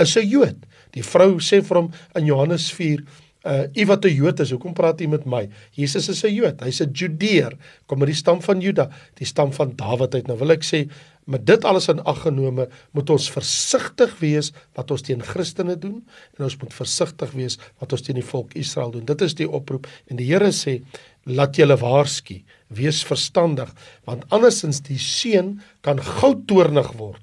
is 0.00 0.16
'n 0.16 0.28
Jood. 0.28 0.66
Die 0.92 1.02
vrou 1.02 1.38
sê 1.38 1.62
vir 1.62 1.76
hom 1.76 1.92
in 2.16 2.26
Johannes 2.26 2.70
4 2.72 3.04
Uh 3.40 3.64
u 3.72 3.86
wat 3.86 4.04
'n 4.04 4.12
Jood 4.12 4.40
is, 4.40 4.50
hoekom 4.50 4.72
praat 4.72 5.00
u 5.00 5.06
met 5.06 5.24
my? 5.24 5.48
Jesus 5.72 6.08
is 6.08 6.24
'n 6.24 6.34
Jood. 6.34 6.60
Hy's 6.60 6.80
'n 6.82 6.92
Judeer, 6.92 7.56
kom 7.86 8.00
uit 8.00 8.12
die 8.12 8.14
stam 8.14 8.42
van 8.42 8.60
Juda, 8.60 8.90
die 9.14 9.26
stam 9.26 9.52
van 9.52 9.72
Dawid 9.76 10.14
uit. 10.14 10.26
Nou 10.26 10.38
wil 10.38 10.50
ek 10.50 10.62
sê, 10.64 10.90
met 11.24 11.46
dit 11.46 11.64
alles 11.64 11.88
in 11.88 12.02
ag 12.04 12.22
genome, 12.22 12.68
moet 12.90 13.10
ons 13.10 13.30
versigtig 13.30 14.18
wees 14.18 14.52
wat 14.74 14.90
ons 14.90 15.02
teen 15.02 15.22
Christene 15.22 15.76
doen 15.78 16.06
en 16.38 16.44
ons 16.44 16.56
moet 16.56 16.74
versigtig 16.74 17.30
wees 17.32 17.58
wat 17.78 17.92
ons 17.92 18.02
teen 18.02 18.18
die 18.18 18.30
volk 18.32 18.54
Israel 18.54 18.90
doen. 18.90 19.04
Dit 19.04 19.22
is 19.22 19.34
die 19.34 19.48
oproep 19.48 19.86
en 20.06 20.16
die 20.16 20.26
Here 20.26 20.50
sê, 20.52 20.82
laat 21.24 21.56
julle 21.56 21.76
waarsku, 21.76 22.42
wees 22.68 23.04
verstandig, 23.04 23.72
want 24.04 24.24
andersins 24.30 24.80
die 24.80 24.98
seun 24.98 25.60
kan 25.80 26.00
gou 26.00 26.34
toornig 26.46 26.92
word 26.98 27.22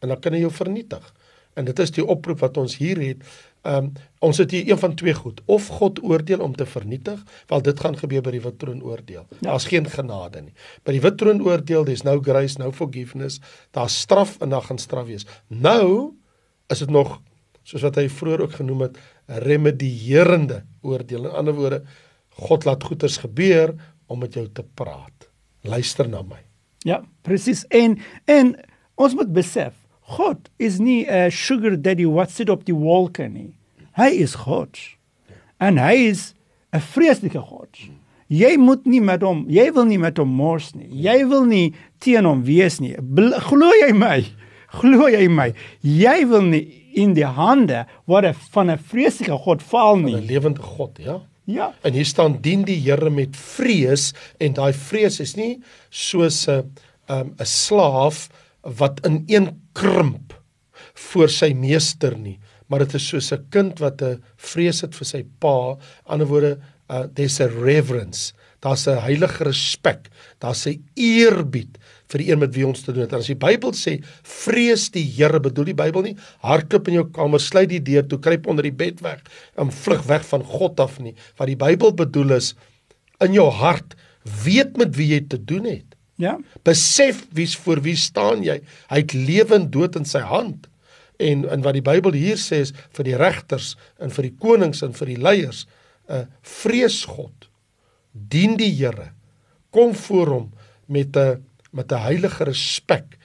en 0.00 0.08
dan 0.08 0.20
kan 0.20 0.32
hy 0.32 0.40
jou 0.44 0.52
vernietig 0.52 1.12
en 1.54 1.64
dit 1.68 1.78
is 1.78 1.92
die 1.94 2.04
oproep 2.04 2.42
wat 2.42 2.58
ons 2.60 2.76
hier 2.80 3.00
het. 3.02 3.22
Ehm 3.64 3.84
um, 3.84 3.92
ons 4.24 4.38
het 4.40 4.50
hier 4.50 4.70
een 4.70 4.78
van 4.80 4.94
twee 4.96 5.12
goed. 5.14 5.40
Of 5.44 5.66
God 5.66 6.02
oordeel 6.02 6.40
om 6.40 6.54
te 6.56 6.66
vernietig, 6.66 7.20
wel 7.46 7.62
dit 7.62 7.80
gaan 7.80 7.96
gebeur 7.96 8.22
by 8.24 8.30
die 8.32 8.40
wit 8.40 8.58
troon 8.58 8.82
oordeel. 8.82 9.26
Ja. 9.30 9.36
Daar's 9.40 9.66
geen 9.68 9.84
genade 9.90 10.40
nie. 10.40 10.54
By 10.84 10.94
die 10.96 11.00
wit 11.04 11.18
troon 11.20 11.42
oordeel, 11.44 11.84
there's 11.84 12.04
no 12.04 12.20
grace, 12.24 12.56
no 12.60 12.72
forgiveness. 12.72 13.40
Daar's 13.76 13.98
straf 14.00 14.38
en 14.40 14.52
daar 14.52 14.64
gaan 14.64 14.80
straf 14.80 15.06
wees. 15.06 15.26
Nou 15.48 16.14
is 16.72 16.80
dit 16.84 16.90
nog 16.90 17.18
soos 17.64 17.84
wat 17.84 17.96
hy 18.00 18.08
vroeër 18.08 18.44
ook 18.44 18.56
genoem 18.60 18.86
het, 18.86 18.98
remedierende 19.26 20.62
oordeel. 20.84 21.28
In 21.28 21.36
ander 21.40 21.56
woorde, 21.56 21.82
God 22.44 22.64
laat 22.64 22.84
goeters 22.84 23.16
gebeur 23.22 23.74
om 24.06 24.20
met 24.20 24.34
jou 24.36 24.48
te 24.52 24.64
praat. 24.64 25.28
Luister 25.64 26.08
na 26.08 26.20
my. 26.22 26.40
Ja, 26.84 27.00
presies. 27.24 27.64
En 27.72 27.96
en 28.24 28.56
ons 29.00 29.14
moet 29.16 29.32
besef 29.32 29.72
God 30.06 30.50
is 30.58 30.78
nie 30.78 31.06
'n 31.06 31.30
sugar 31.30 31.76
daddy 31.76 32.04
wat 32.06 32.30
sit 32.30 32.50
op 32.50 32.64
die 32.64 32.74
wolke 32.74 33.28
nie. 33.28 33.54
Hy 33.96 34.10
is 34.10 34.34
God. 34.34 34.78
En 35.60 35.78
hy 35.78 36.10
is 36.10 36.34
'n 36.72 36.80
vreeslike 36.80 37.40
God. 37.40 37.68
Jy 38.28 38.56
moet 38.56 38.86
nie 38.86 39.00
met 39.00 39.22
hom, 39.22 39.44
jy 39.48 39.70
wil 39.72 39.84
nie 39.84 39.98
met 39.98 40.16
hom 40.18 40.28
mors 40.28 40.74
nie. 40.74 40.88
Jy 40.90 41.26
wil 41.28 41.44
nie 41.44 41.74
teen 42.00 42.24
hom 42.24 42.42
wees 42.44 42.80
nie. 42.80 42.96
Bl 43.00 43.30
glo 43.38 43.70
jy 43.80 43.92
my? 43.92 44.24
Glo 44.74 45.08
jy 45.08 45.28
my? 45.28 45.52
Jy 45.82 46.26
wil 46.26 46.42
nie 46.42 46.64
in 46.94 47.14
die 47.14 47.26
hande 47.26 47.86
wat 48.06 48.36
van 48.52 48.70
'n 48.70 48.78
vreeslike 48.78 49.38
God 49.44 49.62
val 49.62 49.96
nie. 49.96 50.14
'n 50.14 50.26
Lewende 50.26 50.62
God, 50.62 50.98
ja. 50.98 51.20
Ja. 51.46 51.74
En 51.82 51.92
hier 51.92 52.04
staan 52.04 52.38
dien 52.40 52.64
die 52.64 52.80
Here 52.80 53.10
met 53.10 53.36
vrees 53.36 54.14
en 54.40 54.52
daai 54.52 54.72
vrees 54.72 55.20
is 55.20 55.36
nie 55.36 55.60
soos 55.90 56.48
'n 56.48 56.72
'n 57.08 57.34
'n 57.38 57.44
slaaf 57.44 58.28
wat 58.64 59.00
in 59.06 59.22
een 59.26 59.50
krimp 59.72 60.34
voor 61.10 61.28
sy 61.28 61.52
meester 61.56 62.16
nie, 62.18 62.38
maar 62.68 62.84
dit 62.84 62.94
is 62.94 63.08
soos 63.08 63.32
'n 63.32 63.46
kind 63.50 63.78
wat 63.78 64.02
'n 64.02 64.22
vrees 64.36 64.80
het 64.80 64.94
vir 64.94 65.06
sy 65.06 65.22
pa. 65.40 65.76
Ander 66.06 66.26
woorde, 66.26 66.58
uh, 66.90 67.06
there's 67.14 67.40
a 67.40 67.46
reverence. 67.46 68.32
Daar's 68.60 68.86
'n 68.86 68.98
heilige 68.98 69.44
respek. 69.44 70.08
Daar's 70.38 70.66
'n 70.66 70.82
eerbied 70.96 71.78
vir 72.08 72.18
die 72.18 72.30
een 72.30 72.38
met 72.38 72.54
wie 72.54 72.66
ons 72.66 72.82
te 72.82 72.92
doen 72.92 73.02
het. 73.02 73.12
As 73.12 73.26
die 73.26 73.34
Bybel 73.34 73.72
sê 73.72 74.02
vrees 74.22 74.90
die 74.90 75.04
Here, 75.04 75.40
bedoel 75.40 75.64
die 75.64 75.74
Bybel 75.74 76.02
nie 76.02 76.16
hardloop 76.40 76.88
in 76.88 76.94
jou 76.94 77.10
kamer, 77.10 77.40
sluit 77.40 77.68
die 77.68 77.82
deur 77.82 78.06
toe, 78.06 78.18
kruip 78.18 78.46
onder 78.46 78.62
die 78.62 78.72
bed 78.72 79.00
weg 79.00 79.22
en 79.56 79.72
vlug 79.72 80.02
weg 80.06 80.24
van 80.26 80.42
God 80.42 80.80
af 80.80 80.98
nie. 81.00 81.14
Wat 81.36 81.46
die 81.46 81.56
Bybel 81.56 81.92
bedoel 81.92 82.36
is 82.36 82.54
in 83.20 83.32
jou 83.32 83.50
hart 83.50 83.94
weet 84.44 84.76
met 84.76 84.96
wie 84.96 85.08
jy 85.14 85.20
te 85.28 85.44
doen 85.44 85.64
het. 85.64 85.94
Ja. 86.20 86.38
Besef 86.62 87.24
wie's 87.34 87.56
voor 87.56 87.80
wie 87.82 87.96
staan 87.98 88.44
jy? 88.46 88.60
Hy 88.90 89.00
het 89.02 89.14
lewe 89.16 89.58
en 89.58 89.70
dood 89.70 89.96
in 89.98 90.06
sy 90.06 90.22
hand. 90.24 90.68
En 91.22 91.44
en 91.50 91.62
wat 91.62 91.76
die 91.78 91.84
Bybel 91.84 92.16
hier 92.18 92.38
sê 92.40 92.62
is 92.64 92.74
vir 92.96 93.08
die 93.10 93.16
regters 93.18 93.74
en 94.02 94.14
vir 94.14 94.28
die 94.28 94.36
konings 94.38 94.82
en 94.86 94.94
vir 94.94 95.14
die 95.14 95.20
leiers, 95.20 95.64
uh, 96.10 96.24
vrees 96.42 97.02
God. 97.10 97.48
Dien 98.12 98.56
die 98.58 98.70
Here. 98.74 99.10
Kom 99.74 99.94
voor 99.94 100.30
hom 100.30 100.48
met 100.86 101.16
'n 101.16 101.42
met 101.72 101.92
'n 101.92 102.06
heilige 102.06 102.44
respek 102.44 103.18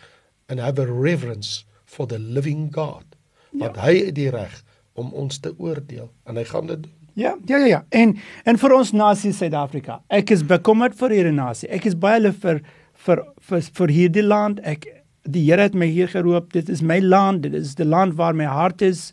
and 0.49 0.59
have 0.59 0.81
a 0.81 0.85
reverence 0.85 1.65
for 1.85 2.07
the 2.07 2.19
living 2.19 2.73
God. 2.73 3.05
Want 3.51 3.75
ja. 3.75 3.81
hy 3.81 4.05
het 4.05 4.15
die 4.15 4.29
reg 4.29 4.63
om 4.93 5.13
ons 5.13 5.39
te 5.39 5.53
oordeel 5.57 6.09
en 6.25 6.35
hy 6.35 6.43
gaan 6.43 6.67
dit 6.67 6.83
doen. 6.83 6.93
Ja, 7.13 7.37
ja, 7.45 7.57
ja, 7.57 7.65
ja. 7.65 7.85
En 7.89 8.17
en 8.43 8.57
vir 8.57 8.73
ons 8.73 8.91
nasie 8.91 9.33
Suid-Afrika. 9.33 10.01
Ek 10.07 10.29
is 10.29 10.43
bekommerd 10.45 10.95
vir 10.95 11.09
hierdie 11.09 11.35
nasie. 11.35 11.69
Ek 11.69 11.85
is 11.85 11.97
baie 11.97 12.19
lief 12.21 12.39
vir 12.39 12.61
vir 13.05 13.23
vir, 13.49 13.61
vir 13.79 13.93
hierdie 13.95 14.25
land. 14.25 14.61
Ek 14.67 14.87
die 15.29 15.43
Here 15.45 15.67
het 15.67 15.75
my 15.77 15.87
hier 15.89 16.09
geroep. 16.11 16.51
Dit 16.55 16.69
is 16.69 16.81
my 16.81 16.99
land. 17.03 17.43
Dit 17.45 17.55
is 17.57 17.75
die 17.79 17.87
land 17.87 18.17
waar 18.19 18.35
my 18.35 18.47
hart 18.49 18.81
is. 18.85 19.09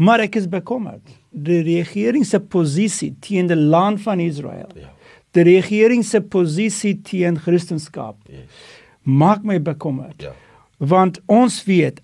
Maar 0.00 0.24
ek 0.26 0.38
is 0.40 0.48
bekommerd. 0.50 1.02
Die 1.30 1.60
regering 1.66 2.24
se 2.26 2.40
posisie 2.40 3.12
teen 3.24 3.50
die 3.50 3.58
land 3.58 4.02
van 4.04 4.20
Israel. 4.20 4.70
Ja. 4.78 4.92
Die 5.36 5.46
regering 5.46 6.04
se 6.06 6.20
posisie 6.20 6.96
teen 7.06 7.38
Christendom. 7.38 8.16
Yes. 8.28 8.62
Maak 9.02 9.44
my 9.46 9.60
bekommerd. 9.62 10.22
Ja. 10.22 10.32
Want 10.80 11.20
ons 11.30 11.60
weet 11.68 12.00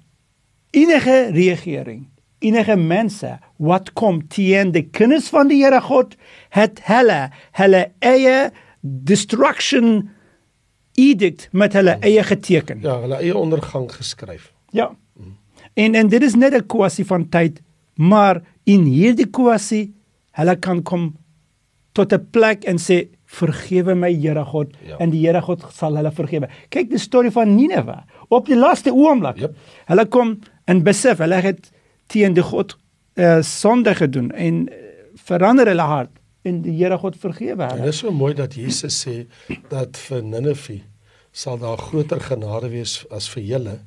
enige 0.76 1.30
regering, 1.32 2.04
enige 2.44 2.76
mense 2.76 3.38
wat 3.56 3.92
kom 3.96 4.20
teen 4.28 4.74
die 4.74 4.84
kinders 4.84 5.30
van 5.32 5.48
die 5.48 5.62
Here 5.62 5.80
God, 5.80 6.14
het 6.54 6.82
hulle 6.88 7.30
hulle 7.56 7.86
eie 8.04 8.50
destruction 8.82 10.10
edict 10.96 11.48
met 11.52 11.72
hulle 11.76 11.96
eie 12.00 12.22
geteken. 12.24 12.80
Ja, 12.84 12.98
hulle 13.00 13.20
eie 13.20 13.36
ondergang 13.36 13.88
geskryf. 13.92 14.52
Ja. 14.74 14.90
En 15.76 15.94
en 15.94 16.08
dit 16.08 16.22
is 16.22 16.34
net 16.34 16.54
'n 16.54 16.66
kwessie 16.66 17.06
van 17.06 17.28
tyd, 17.28 17.62
maar 17.94 18.42
in 18.64 18.84
hierdie 18.84 19.30
kwessie 19.30 19.94
hulle 20.30 20.56
kan 20.56 20.82
kom 20.82 21.16
tot 21.92 22.12
'n 22.12 22.26
plek 22.30 22.64
en 22.64 22.78
sê 22.78 23.08
vergewe 23.26 23.94
my 23.94 24.12
Here 24.14 24.44
God 24.44 24.72
ja. 24.86 24.96
en 24.98 25.10
die 25.10 25.26
Here 25.26 25.42
God 25.42 25.64
sal 25.72 25.96
hulle 25.96 26.12
vergewe. 26.12 26.48
Kyk 26.68 26.90
die 26.90 26.98
storie 26.98 27.30
van 27.30 27.54
Nineve 27.56 28.04
op 28.28 28.46
die 28.46 28.56
laaste 28.56 28.92
oomblik. 28.94 29.38
Yep. 29.38 29.56
Hulle 29.86 30.06
kom 30.06 30.38
en 30.64 30.82
besef 30.82 31.18
hulle 31.18 31.40
het 31.42 31.70
teen 32.06 32.34
die 32.34 32.42
God 32.42 32.76
uh, 33.18 33.42
sonde 33.42 33.94
gedoen 33.94 34.30
en 34.32 34.66
uh, 34.68 34.74
verander 35.14 35.66
hulle 35.66 35.82
hart 35.82 36.10
en 36.46 36.62
die 36.64 36.74
Here 36.78 36.98
God 37.02 37.18
vergewe 37.20 37.66
hulle. 37.66 37.84
Dit 37.84 37.94
is 37.94 38.02
so 38.04 38.12
mooi 38.14 38.32
dat 38.38 38.56
Jesus 38.58 38.98
sê 39.04 39.24
dat 39.70 39.98
vir 40.06 40.22
Nineve 40.24 40.80
sal 41.36 41.58
daar 41.60 41.80
groter 41.80 42.22
genade 42.22 42.70
wees 42.72 43.02
as 43.12 43.28
vir 43.34 43.44
julle 43.50 43.78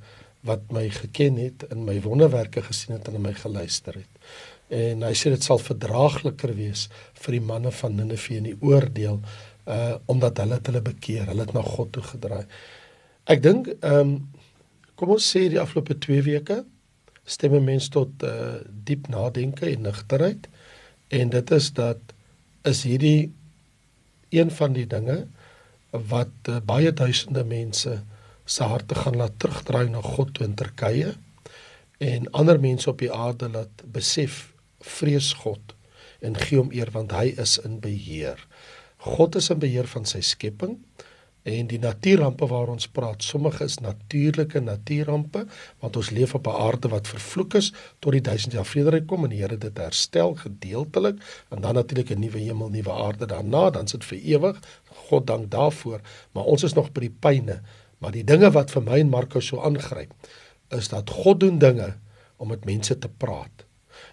wat 0.48 0.70
my 0.72 0.86
geken 0.94 1.40
het 1.42 1.66
en 1.72 1.84
my 1.88 1.98
wonderwerke 2.06 2.64
gesien 2.64 2.96
het 2.96 3.08
en 3.10 3.18
na 3.18 3.24
my 3.28 3.34
geluister 3.36 3.98
het. 4.00 4.28
En 4.70 5.04
hy 5.04 5.14
sê 5.18 5.34
dit 5.34 5.44
sal 5.44 5.60
verdraagliker 5.60 6.54
wees 6.56 6.88
vir 7.20 7.40
die 7.40 7.46
manne 7.46 7.72
van 7.76 7.98
Nineve 7.98 8.38
in 8.38 8.52
die 8.52 8.58
oordeel 8.62 9.22
uh 9.70 9.96
omdat 10.10 10.40
hulle 10.42 10.58
het 10.58 10.70
hulle 10.70 10.82
bekeer, 10.82 11.28
hulle 11.30 11.46
het 11.46 11.54
na 11.54 11.62
God 11.66 11.92
toe 11.94 12.04
gedraai. 12.04 12.46
Ek 13.30 13.42
dink 13.46 13.72
ehm 13.80 14.00
um, 14.00 14.14
kom 15.00 15.14
ons 15.16 15.26
sê 15.32 15.46
die 15.48 15.60
afgelope 15.62 15.96
2 16.04 16.24
weke 16.26 16.64
stem 17.24 17.54
'n 17.56 17.64
mens 17.64 17.90
tot 17.90 18.24
uh 18.24 18.60
diep 18.68 19.08
nadenke 19.08 19.70
en 19.70 19.86
nigterheid 19.88 20.50
en 21.10 21.30
dit 21.30 21.52
is 21.52 21.74
dat 21.74 22.16
is 22.68 22.84
hierdie 22.84 23.32
een 24.30 24.52
van 24.52 24.74
die 24.74 24.88
dinge 24.88 25.26
wat 25.92 26.50
uh, 26.50 26.60
baie 26.66 26.94
duisende 26.94 27.44
mense 27.44 28.02
se 28.46 28.64
harte 28.64 28.96
gaan 28.96 29.18
laat 29.18 29.40
terugdraai 29.42 29.90
na 29.90 30.02
God 30.02 30.34
toe 30.34 30.46
in 30.46 30.56
Turkye 30.60 31.16
en 32.00 32.30
ander 32.32 32.60
mense 32.60 32.90
op 32.90 33.02
die 33.02 33.12
aarde 33.14 33.50
laat 33.50 33.84
besef 33.94 34.50
vrees 34.80 35.34
God 35.44 35.76
en 36.26 36.38
gee 36.38 36.60
hom 36.60 36.72
eer 36.76 36.92
want 36.92 37.14
hy 37.16 37.32
is 37.40 37.58
in 37.64 37.80
beheer. 37.80 38.40
God 39.00 39.38
is 39.40 39.50
in 39.54 39.60
beheer 39.62 39.88
van 39.88 40.08
sy 40.08 40.20
skepping 40.26 40.78
en 41.50 41.68
die 41.68 41.80
natuurrampe 41.80 42.48
waar 42.48 42.70
ons 42.72 42.88
praat, 42.88 43.24
sommige 43.24 43.64
is 43.64 43.78
natuurlike 43.84 44.60
natuurrampe 44.60 45.46
want 45.80 45.98
ons 46.00 46.10
leef 46.16 46.34
op 46.38 46.48
'n 46.48 46.62
aarde 46.66 46.88
wat 46.88 47.08
vervloek 47.08 47.54
is 47.54 47.74
tot 48.00 48.12
die 48.12 48.22
1000 48.22 48.54
jaar 48.54 48.66
vrederyk 48.66 49.08
kom 49.08 49.24
en 49.24 49.30
die 49.30 49.40
Here 49.40 49.58
dit 49.58 49.78
herstel 49.78 50.36
gedeeltelik 50.36 51.18
en 51.50 51.62
dan 51.62 51.74
natuurlik 51.74 52.10
'n 52.12 52.20
nuwe 52.20 52.40
hemel, 52.40 52.70
nuwe 52.70 52.92
aarde 52.92 53.26
daarna, 53.26 53.70
dan 53.70 53.88
sit 53.88 54.04
vir 54.04 54.18
ewig. 54.18 54.60
God 55.10 55.28
dank 55.28 55.52
daarvoor, 55.52 56.02
maar 56.32 56.44
ons 56.44 56.64
is 56.64 56.74
nog 56.74 56.92
by 56.92 57.00
die 57.00 57.16
pyne. 57.20 57.62
Maar 57.98 58.12
die 58.12 58.24
dinge 58.24 58.52
wat 58.52 58.72
vir 58.72 58.82
my 58.82 59.00
en 59.00 59.10
Marko 59.10 59.40
so 59.40 59.62
aangryp, 59.62 60.14
is 60.70 60.88
dat 60.88 61.10
God 61.10 61.40
doen 61.40 61.58
dinge 61.58 61.96
om 62.38 62.48
met 62.48 62.66
mense 62.66 63.00
te 63.00 63.10
praat. 63.10 63.66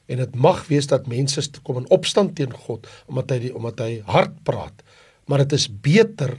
En 0.06 0.16
dit 0.16 0.34
mag 0.34 0.66
wees 0.66 0.86
dat 0.86 1.06
mense 1.06 1.42
kom 1.62 1.76
in 1.76 1.90
opstand 1.90 2.36
teen 2.36 2.52
God 2.66 2.86
omdat 3.06 3.30
hy 3.30 3.38
die, 3.38 3.54
omdat 3.54 3.82
hy 3.82 4.02
hard 4.06 4.42
praat. 4.42 4.82
Maar 5.26 5.38
dit 5.38 5.52
is 5.52 5.68
beter 5.68 6.36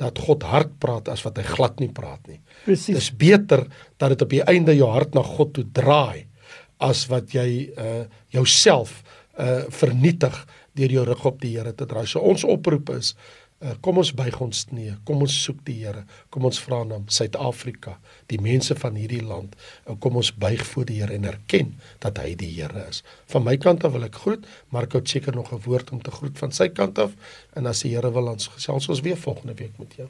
dat 0.00 0.18
God 0.18 0.42
hard 0.42 0.72
praat 0.82 1.08
as 1.12 1.22
wat 1.26 1.38
hy 1.38 1.46
glad 1.46 1.80
nie 1.82 1.90
praat 1.94 2.22
nie. 2.30 2.40
Presies. 2.64 2.96
Dis 2.98 3.10
beter 3.18 3.64
dat 4.00 4.14
dit 4.14 4.24
op 4.26 4.32
die 4.32 4.42
einde 4.50 4.74
jou 4.76 4.90
hart 4.90 5.14
na 5.14 5.22
God 5.26 5.54
toe 5.54 5.66
draai 5.76 6.26
as 6.82 7.06
wat 7.10 7.34
jy 7.34 7.70
uh 7.78 8.04
jouself 8.34 9.02
uh 9.38 9.62
vernietig 9.70 10.34
deur 10.74 10.90
jou 10.90 11.04
rug 11.06 11.24
op 11.30 11.40
die 11.40 11.54
Here 11.54 11.72
te 11.72 11.86
draai. 11.86 12.06
So 12.10 12.20
ons 12.20 12.44
oproep 12.44 12.90
is 12.96 13.14
uh 13.64 13.74
kom 13.84 13.98
ons 14.02 14.10
buig 14.16 14.34
ons 14.44 14.64
knieë, 14.70 14.98
kom 15.08 15.22
ons 15.24 15.34
soek 15.46 15.62
die 15.64 15.78
Here, 15.80 16.04
kom 16.34 16.44
ons 16.44 16.60
vra 16.60 16.82
na 16.88 17.00
Suid-Afrika, 17.08 17.96
die 18.32 18.40
mense 18.42 18.76
van 18.76 18.98
hierdie 19.00 19.22
land, 19.24 19.54
en 19.88 19.98
kom 20.04 20.18
ons 20.20 20.30
buig 20.36 20.60
voor 20.72 20.88
die 20.90 21.00
Here 21.00 21.16
en 21.16 21.24
erken 21.30 21.72
dat 22.04 22.20
hy 22.20 22.34
die 22.40 22.50
Here 22.58 22.84
is. 22.88 23.02
Van 23.32 23.46
my 23.46 23.56
kant 23.60 23.84
af 23.84 23.96
wil 23.96 24.04
ek 24.04 24.20
groet, 24.24 24.44
Marco 24.74 25.00
het 25.00 25.08
seker 25.08 25.34
nog 25.34 25.52
'n 25.52 25.62
woord 25.64 25.90
om 25.96 26.02
te 26.02 26.10
groet 26.10 26.38
van 26.38 26.52
sy 26.52 26.68
kant 26.68 26.98
af 26.98 27.16
en 27.56 27.66
as 27.66 27.80
die 27.82 27.94
Here 27.94 28.12
wil 28.12 28.28
ons 28.28 28.48
gesels 28.48 28.88
ons 28.88 29.00
weer 29.00 29.16
volgende 29.16 29.54
week 29.54 29.78
met 29.78 29.94
jou. 29.96 30.08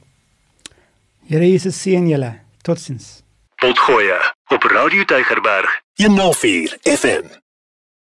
Here 1.26 1.46
Jesus 1.50 1.80
seën 1.80 2.08
julle. 2.08 2.40
Totsiens. 2.62 3.22
Potgoe 3.56 4.18
op 4.48 4.62
Radio 4.62 5.04
Tygerberg 5.04 5.80
104 5.96 6.78
FM. 6.82 7.43